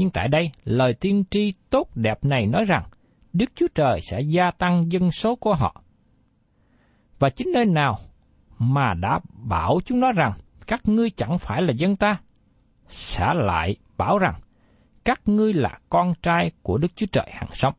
Nhưng 0.00 0.10
tại 0.10 0.28
đây, 0.28 0.50
lời 0.64 0.94
tiên 0.94 1.24
tri 1.30 1.52
tốt 1.70 1.88
đẹp 1.94 2.24
này 2.24 2.46
nói 2.46 2.64
rằng 2.64 2.84
Đức 3.32 3.50
Chúa 3.54 3.66
Trời 3.74 4.00
sẽ 4.00 4.20
gia 4.20 4.50
tăng 4.50 4.92
dân 4.92 5.10
số 5.10 5.36
của 5.36 5.54
họ. 5.54 5.82
Và 7.18 7.30
chính 7.30 7.52
nơi 7.54 7.64
nào 7.64 7.98
mà 8.58 8.94
đã 8.94 9.20
bảo 9.48 9.80
chúng 9.84 10.00
nó 10.00 10.12
rằng 10.12 10.32
các 10.66 10.88
ngươi 10.88 11.10
chẳng 11.10 11.38
phải 11.38 11.62
là 11.62 11.72
dân 11.72 11.96
ta, 11.96 12.20
sẽ 12.88 13.26
lại 13.34 13.76
bảo 13.96 14.18
rằng 14.18 14.40
các 15.04 15.20
ngươi 15.26 15.52
là 15.52 15.78
con 15.88 16.14
trai 16.22 16.50
của 16.62 16.78
Đức 16.78 16.96
Chúa 16.96 17.06
Trời 17.12 17.26
hàng 17.30 17.50
sống. 17.52 17.74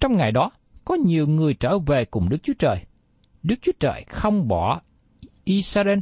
Trong 0.00 0.16
ngày 0.16 0.32
đó, 0.32 0.50
có 0.84 0.94
nhiều 0.94 1.26
người 1.26 1.54
trở 1.54 1.78
về 1.78 2.04
cùng 2.04 2.28
Đức 2.28 2.42
Chúa 2.42 2.54
Trời. 2.58 2.84
Đức 3.42 3.56
Chúa 3.62 3.72
Trời 3.80 4.04
không 4.08 4.48
bỏ 4.48 4.80
Israel. 5.44 5.98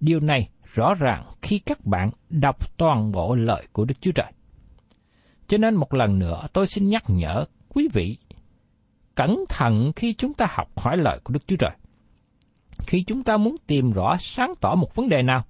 Điều 0.00 0.20
này 0.20 0.48
rõ 0.74 0.94
ràng 0.94 1.24
khi 1.42 1.58
các 1.58 1.86
bạn 1.86 2.10
đọc 2.30 2.76
toàn 2.76 3.12
bộ 3.12 3.34
lời 3.34 3.66
của 3.72 3.84
Đức 3.84 3.94
Chúa 4.00 4.12
Trời. 4.12 4.32
Cho 5.48 5.58
nên 5.58 5.74
một 5.74 5.94
lần 5.94 6.18
nữa 6.18 6.46
tôi 6.52 6.66
xin 6.66 6.88
nhắc 6.88 7.04
nhở 7.08 7.44
quý 7.68 7.88
vị 7.92 8.18
cẩn 9.14 9.44
thận 9.48 9.92
khi 9.96 10.14
chúng 10.14 10.34
ta 10.34 10.46
học 10.50 10.78
hỏi 10.78 10.96
lời 10.96 11.20
của 11.24 11.32
Đức 11.32 11.46
Chúa 11.46 11.56
Trời. 11.56 11.70
Khi 12.86 13.04
chúng 13.06 13.22
ta 13.22 13.36
muốn 13.36 13.54
tìm 13.66 13.90
rõ 13.90 14.16
sáng 14.16 14.52
tỏ 14.60 14.74
một 14.74 14.94
vấn 14.94 15.08
đề 15.08 15.22
nào, 15.22 15.44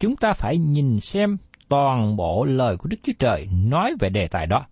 chúng 0.00 0.16
ta 0.16 0.32
phải 0.32 0.56
nhìn 0.58 1.00
xem 1.00 1.36
toàn 1.68 2.16
bộ 2.16 2.44
lời 2.44 2.76
của 2.76 2.88
Đức 2.88 2.96
Chúa 3.02 3.12
Trời 3.18 3.48
nói 3.52 3.94
về 4.00 4.08
đề 4.08 4.26
tài 4.28 4.46
đó. 4.46 4.66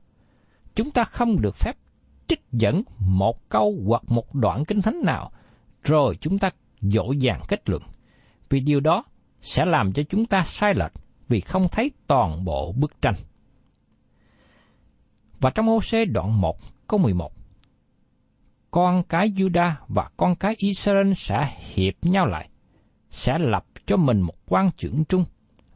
Chúng 0.74 0.90
ta 0.90 1.04
không 1.04 1.40
được 1.40 1.56
phép 1.56 1.76
trích 2.26 2.42
dẫn 2.52 2.82
một 2.98 3.48
câu 3.48 3.74
hoặc 3.86 4.02
một 4.06 4.34
đoạn 4.34 4.64
kinh 4.64 4.82
thánh 4.82 5.00
nào, 5.04 5.30
rồi 5.82 6.16
chúng 6.20 6.38
ta 6.38 6.50
dỗ 6.80 7.12
dàng 7.12 7.40
kết 7.48 7.68
luận. 7.68 7.82
Vì 8.48 8.60
điều 8.60 8.80
đó 8.80 9.04
sẽ 9.44 9.64
làm 9.64 9.92
cho 9.92 10.02
chúng 10.02 10.26
ta 10.26 10.42
sai 10.42 10.74
lệch 10.74 10.92
vì 11.28 11.40
không 11.40 11.68
thấy 11.72 11.90
toàn 12.06 12.44
bộ 12.44 12.72
bức 12.72 13.02
tranh. 13.02 13.14
Và 15.40 15.50
trong 15.50 15.68
ô 15.68 15.80
xê 15.80 16.04
đoạn 16.04 16.40
1 16.40 16.58
câu 16.88 17.00
11, 17.00 17.32
con 18.70 19.02
cái 19.08 19.28
Juda 19.28 19.72
và 19.88 20.10
con 20.16 20.34
cái 20.36 20.54
Israel 20.58 21.12
sẽ 21.12 21.58
hiệp 21.74 21.94
nhau 22.02 22.26
lại, 22.26 22.48
sẽ 23.10 23.38
lập 23.38 23.64
cho 23.86 23.96
mình 23.96 24.20
một 24.20 24.34
quan 24.46 24.70
trưởng 24.76 25.04
trung 25.04 25.24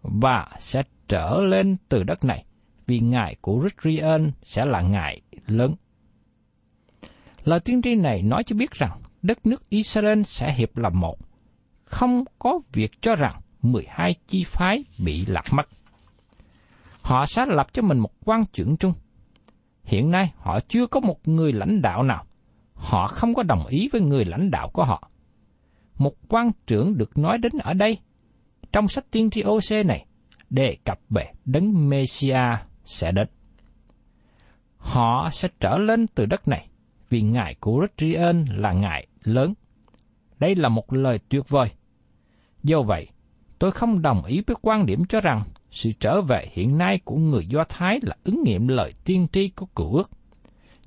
và 0.03 0.49
sẽ 0.59 0.83
trở 1.09 1.41
lên 1.43 1.77
từ 1.89 2.03
đất 2.03 2.25
này, 2.25 2.45
vì 2.87 3.01
ngài 3.01 3.37
của 3.41 3.61
Ritrian 3.63 4.31
sẽ 4.43 4.67
là 4.67 4.81
ngài 4.81 5.21
lớn. 5.47 5.75
Lời 7.45 7.61
tiên 7.61 7.83
tri 7.83 7.95
này 7.95 8.23
nói 8.23 8.45
cho 8.45 8.57
biết 8.57 8.71
rằng 8.71 9.01
đất 9.23 9.47
nước 9.47 9.69
Israel 9.69 10.23
sẽ 10.23 10.55
hiệp 10.55 10.77
làm 10.77 11.01
một, 11.01 11.17
không 11.85 12.25
có 12.39 12.61
việc 12.73 12.91
cho 13.01 13.15
rằng 13.15 13.41
12 13.63 14.15
chi 14.27 14.45
phái 14.47 14.85
bị 15.05 15.27
lạc 15.27 15.45
mất. 15.53 15.69
Họ 17.03 17.27
sẽ 17.27 17.47
lập 17.47 17.67
cho 17.73 17.83
mình 17.83 17.99
một 17.99 18.13
quan 18.25 18.45
trưởng 18.53 18.77
trung. 18.77 18.93
Hiện 19.85 20.11
nay 20.11 20.33
họ 20.37 20.61
chưa 20.69 20.87
có 20.87 21.01
một 21.01 21.29
người 21.29 21.53
lãnh 21.53 21.83
đạo 21.83 22.03
nào. 22.03 22.25
Họ 22.75 23.07
không 23.07 23.35
có 23.35 23.43
đồng 23.43 23.67
ý 23.67 23.89
với 23.93 24.01
người 24.01 24.25
lãnh 24.25 24.51
đạo 24.51 24.71
của 24.73 24.85
họ. 24.85 25.11
Một 25.99 26.15
quan 26.29 26.51
trưởng 26.67 26.99
được 26.99 27.19
nói 27.19 27.39
đến 27.39 27.53
ở 27.59 27.75
đây, 27.75 27.99
trong 28.73 28.89
sách 28.89 29.05
tiên 29.11 29.31
tri 29.31 29.43
OC 29.43 29.87
này, 29.87 30.07
đề 30.51 30.77
cập 30.85 30.99
về 31.11 31.33
đấng 31.45 31.89
Messia 31.89 32.57
sẽ 32.85 33.13
đến. 33.13 33.29
Họ 34.77 35.29
sẽ 35.33 35.49
trở 35.61 35.79
lên 35.79 36.07
từ 36.07 36.27
đất 36.27 36.49
này, 36.49 36.69
vì 37.09 37.23
ngài 37.23 37.55
của 37.61 37.81
Ritrian 37.81 38.45
là 38.45 38.73
ngài 38.73 39.07
lớn. 39.23 39.55
Đây 40.39 40.55
là 40.55 40.69
một 40.69 40.93
lời 40.93 41.19
tuyệt 41.29 41.49
vời. 41.49 41.69
Do 42.63 42.83
vậy, 42.83 43.09
tôi 43.59 43.71
không 43.73 44.03
đồng 44.03 44.25
ý 44.25 44.43
với 44.47 44.57
quan 44.63 44.87
điểm 44.87 45.05
cho 45.09 45.21
rằng 45.21 45.43
sự 45.71 45.91
trở 46.01 46.23
về 46.23 46.47
hiện 46.53 46.79
nay 46.79 47.01
của 47.05 47.17
người 47.17 47.47
Do 47.47 47.65
Thái 47.69 47.99
là 48.03 48.17
ứng 48.25 48.43
nghiệm 48.45 48.69
lời 48.69 48.93
tiên 49.05 49.27
tri 49.33 49.49
của 49.49 49.67
cựu 49.67 49.95
ước. 49.95 50.11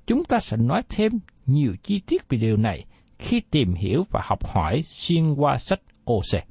Chúng 0.07 0.25
ta 0.25 0.39
sẽ 0.39 0.57
nói 0.57 0.81
thêm 0.89 1.11
nhiều 1.45 1.75
chi 1.83 2.01
tiết 2.07 2.29
về 2.29 2.37
điều 2.37 2.57
này 2.57 2.85
khi 3.19 3.39
tìm 3.39 3.73
hiểu 3.73 4.03
và 4.11 4.21
học 4.23 4.45
hỏi 4.45 4.83
xuyên 4.87 5.33
qua 5.33 5.57
sách 5.57 5.79
OC. 6.11 6.43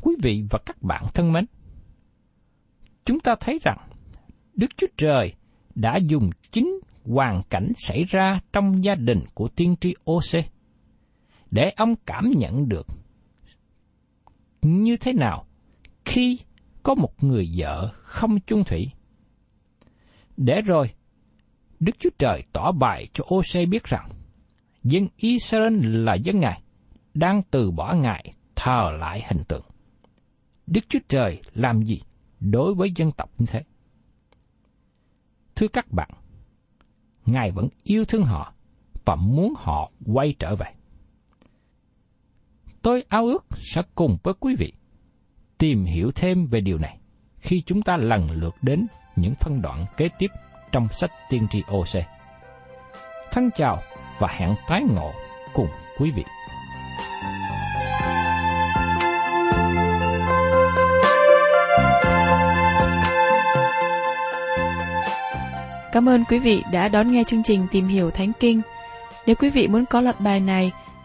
Quý 0.00 0.14
vị 0.22 0.44
và 0.50 0.58
các 0.66 0.82
bạn 0.82 1.04
thân 1.14 1.32
mến, 1.32 1.44
chúng 3.04 3.20
ta 3.20 3.34
thấy 3.40 3.58
rằng 3.62 3.78
Đức 4.54 4.66
Chúa 4.76 4.86
Trời 4.96 5.34
đã 5.74 5.96
dùng 5.96 6.30
chính 6.50 6.80
hoàn 7.04 7.42
cảnh 7.50 7.72
xảy 7.76 8.04
ra 8.04 8.40
trong 8.52 8.84
gia 8.84 8.94
đình 8.94 9.20
của 9.34 9.48
tiên 9.48 9.74
tri 9.80 9.94
OC 10.10 10.44
để 11.50 11.72
ông 11.76 11.94
cảm 12.06 12.30
nhận 12.36 12.68
được 12.68 12.86
như 14.62 14.96
thế 14.96 15.12
nào 15.12 15.46
khi 16.04 16.38
có 16.82 16.94
một 16.94 17.24
người 17.24 17.50
vợ 17.56 17.92
không 17.94 18.40
chung 18.40 18.64
thủy. 18.64 18.90
Để 20.36 20.60
rồi, 20.60 20.90
Đức 21.80 21.92
Chúa 21.98 22.10
Trời 22.18 22.42
tỏ 22.52 22.72
bài 22.72 23.08
cho 23.14 23.24
OC 23.34 23.68
biết 23.68 23.84
rằng 23.84 24.10
dân 24.82 25.08
Israel 25.16 26.04
là 26.04 26.14
dân 26.14 26.40
Ngài, 26.40 26.62
đang 27.14 27.42
từ 27.50 27.70
bỏ 27.70 27.94
Ngài 27.94 28.32
thờ 28.56 28.90
lại 28.98 29.24
hình 29.28 29.44
tượng. 29.48 29.64
Đức 30.66 30.80
Chúa 30.88 30.98
Trời 31.08 31.42
làm 31.54 31.82
gì 31.82 32.00
đối 32.40 32.74
với 32.74 32.92
dân 32.96 33.12
tộc 33.12 33.30
như 33.38 33.46
thế? 33.48 33.62
Thưa 35.56 35.68
các 35.68 35.92
bạn, 35.92 36.10
Ngài 37.26 37.50
vẫn 37.50 37.68
yêu 37.82 38.04
thương 38.04 38.22
họ 38.22 38.54
và 39.04 39.16
muốn 39.16 39.54
họ 39.56 39.90
quay 40.06 40.34
trở 40.38 40.56
về. 40.56 40.79
Tôi 42.82 43.04
ao 43.08 43.26
ước 43.26 43.44
sẽ 43.56 43.82
cùng 43.94 44.18
với 44.22 44.34
quý 44.40 44.56
vị 44.58 44.72
tìm 45.58 45.84
hiểu 45.84 46.10
thêm 46.14 46.46
về 46.46 46.60
điều 46.60 46.78
này 46.78 46.98
khi 47.38 47.62
chúng 47.66 47.82
ta 47.82 47.96
lần 47.96 48.30
lượt 48.30 48.54
đến 48.62 48.86
những 49.16 49.34
phân 49.40 49.62
đoạn 49.62 49.86
kế 49.96 50.08
tiếp 50.18 50.30
trong 50.72 50.88
sách 50.88 51.10
tiên 51.28 51.46
tri 51.50 51.62
OC. 51.76 52.04
Thân 53.32 53.50
chào 53.54 53.82
và 54.18 54.28
hẹn 54.28 54.54
tái 54.68 54.82
ngộ 54.94 55.12
cùng 55.54 55.68
quý 55.98 56.10
vị. 56.10 56.24
Cảm 65.92 66.08
ơn 66.08 66.24
quý 66.24 66.38
vị 66.38 66.62
đã 66.72 66.88
đón 66.88 67.12
nghe 67.12 67.24
chương 67.24 67.42
trình 67.42 67.66
Tìm 67.70 67.88
hiểu 67.88 68.10
Thánh 68.10 68.32
Kinh. 68.40 68.60
Nếu 69.26 69.36
quý 69.36 69.50
vị 69.50 69.68
muốn 69.68 69.86
có 69.86 70.00
loạt 70.00 70.20
bài 70.20 70.40
này, 70.40 70.72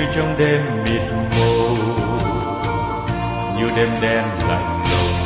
như 0.00 0.06
trong 0.16 0.38
đêm 0.38 0.60
mịt 0.84 1.02
mù, 1.12 1.76
như 3.56 3.70
đêm 3.76 3.88
đen 4.00 4.24
lạnh 4.48 4.82
lùng, 4.90 5.16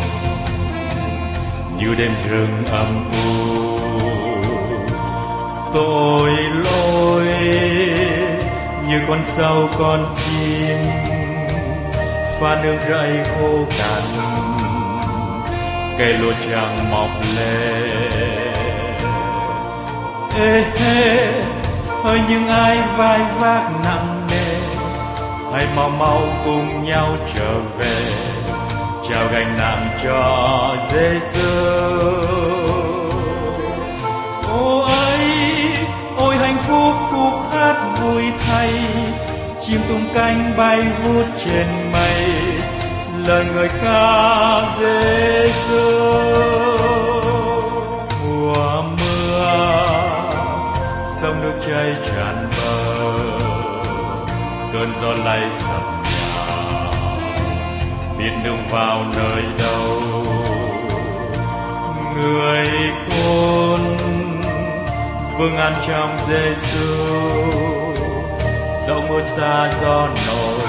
như 1.79 1.95
đêm 1.95 2.15
rừng 2.29 2.65
âm 2.71 3.11
u. 3.13 3.79
Tội 5.75 6.33
lỗi 6.65 7.27
như 8.89 9.01
con 9.09 9.23
sâu 9.25 9.69
con 9.79 10.15
chim, 10.17 10.79
pha 12.41 12.63
nước 12.63 12.77
rẫy 12.89 13.25
khô 13.25 13.65
cằn 13.79 14.03
cây 15.99 16.13
lúa 16.13 16.33
chẳng 16.49 16.91
mọc 16.91 17.11
lên 17.37 17.91
ê 20.39 20.65
hê 20.79 21.33
hỡi 22.03 22.21
những 22.29 22.49
ai 22.49 22.79
vai 22.97 23.21
vác 23.41 23.71
nặng 23.85 24.14
hãy 25.55 25.67
mau 25.77 25.91
mau 25.91 26.21
cùng 26.45 26.85
nhau 26.85 27.17
trở 27.35 27.59
về. 27.79 28.05
Trao 29.09 29.29
gánh 29.33 29.57
nặng 29.59 29.99
cho 30.05 30.77
Giêsu 30.93 31.49
ô 34.49 34.81
ấy, 34.81 35.21
ôi 36.17 36.37
hạnh 36.37 36.59
phúc, 36.63 36.95
khúc 37.11 37.53
hát 37.53 37.97
vui 38.01 38.25
thay. 38.41 38.71
Chim 39.67 39.81
tung 39.89 40.05
cánh 40.15 40.55
bay 40.57 40.83
vút 41.05 41.27
trên 41.47 41.67
mây. 41.93 42.25
Lời 43.27 43.45
người 43.55 43.69
ca 43.69 44.61
Giêsu 44.79 45.91
mùa 48.27 48.83
mưa, 48.83 49.87
sông 51.21 51.41
nước 51.43 51.55
chảy 51.67 51.95
tràn 52.07 52.49
bờ 52.57 52.64
cơn 54.75 54.93
gió 55.03 55.25
lay 55.25 55.41
sập 55.51 55.83
nhà. 56.03 56.47
Biết 58.19 58.31
đường 58.45 58.63
vào 58.71 59.05
nơi 59.17 59.43
đâu? 59.59 60.01
Người 62.15 62.69
con 63.11 63.97
vương 65.39 65.57
an 65.57 65.73
trong 65.87 66.17
Giêsu 66.29 66.95
dẫu 68.87 69.03
mưa 69.09 69.21
xa 69.21 69.71
gió 69.81 70.09
nổi, 70.27 70.61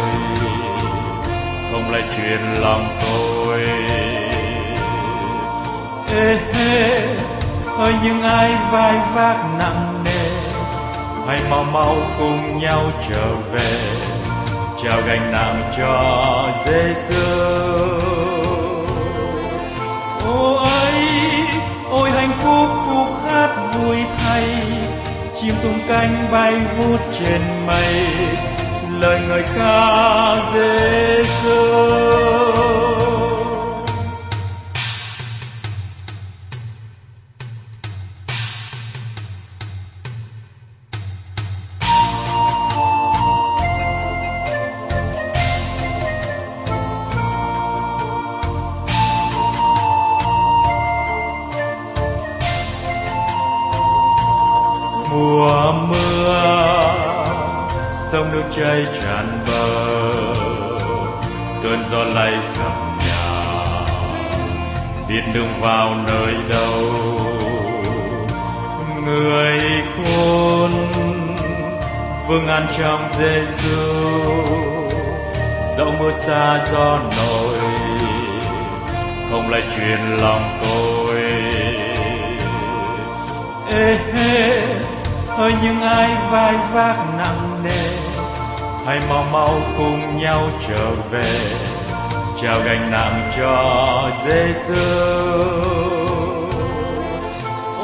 không 1.71 1.91
lại 1.91 2.03
truyền 2.17 2.39
lòng 2.61 2.97
tôi. 3.01 3.59
Ê 6.15 6.37
hê 6.53 6.99
ơi, 7.77 7.93
những 8.03 8.21
ai 8.21 8.51
vai 8.71 8.99
vác 9.13 9.37
nặng 9.59 10.03
nề, 10.05 10.29
hãy 11.27 11.39
mau 11.49 11.63
mau 11.63 11.95
cùng 12.19 12.59
nhau 12.59 12.83
trở 13.09 13.35
về 13.53 13.94
trao 14.85 15.01
gánh 15.07 15.31
nặng 15.31 15.71
cho 15.77 16.49
Giêsu 16.65 17.25
ô 20.25 20.55
ấy, 20.55 21.07
ôi 21.89 22.11
hạnh 22.11 22.33
phúc 22.37 22.69
khúc 22.87 23.31
hát 23.31 23.71
vui 23.73 23.97
thay 24.17 24.47
chim 25.41 25.55
tung 25.63 25.79
cánh 25.87 26.27
bay 26.31 26.53
vút 26.77 26.99
trên 27.19 27.41
mây, 27.67 28.07
lời 28.99 29.19
ngợi 29.27 29.43
ca 29.55 30.35
Giêsu 30.53 31.85
cơn 62.15 62.23
lay 62.23 62.41
sập 62.41 62.71
nhà. 62.97 63.41
Biết 65.07 65.21
đường 65.33 65.53
vào 65.61 65.95
nơi 66.07 66.33
đâu, 66.49 66.83
người 69.05 69.59
khôn 69.95 70.71
vương 72.27 72.47
an 72.47 72.67
trong 72.77 73.09
Giêsu 73.17 73.77
dẫu 75.77 75.91
mưa 75.99 76.11
xa 76.11 76.59
gió 76.71 76.99
nổi, 77.17 77.59
không 79.31 79.49
lại 79.49 79.61
truyền 79.77 79.99
lòng 80.21 80.59
tôi. 80.63 81.21
Ê, 83.73 83.97
hê, 84.13 84.61
ơi, 85.37 85.53
những 85.63 85.81
ai 85.81 86.15
vai 86.31 86.53
vác 86.73 86.97
nặng 87.17 87.63
nề, 87.63 87.89
hãy 88.85 88.99
mau 89.09 89.23
mau 89.31 89.59
cùng 89.77 90.17
nhau 90.17 90.49
trở 90.67 90.91
về 91.11 91.74
trao 92.41 92.61
gánh 92.65 92.91
nặng 92.91 93.31
cho 93.37 94.11
Giêsu 94.25 94.81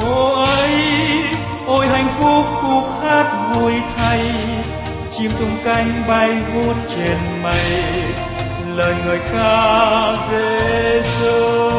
ôi 0.04 0.70
ôi 1.66 1.86
hạnh 1.86 2.16
phúc 2.20 2.44
khúc 2.62 2.84
hát 3.02 3.52
vui 3.54 3.72
thay, 3.96 4.20
chim 5.18 5.30
tung 5.38 5.56
cánh 5.64 6.04
bay 6.08 6.30
vút 6.54 6.76
trên 6.96 7.18
mây, 7.42 7.82
lời 8.76 8.94
người 9.06 9.20
ca 9.32 10.16
Giêsu 10.30 11.72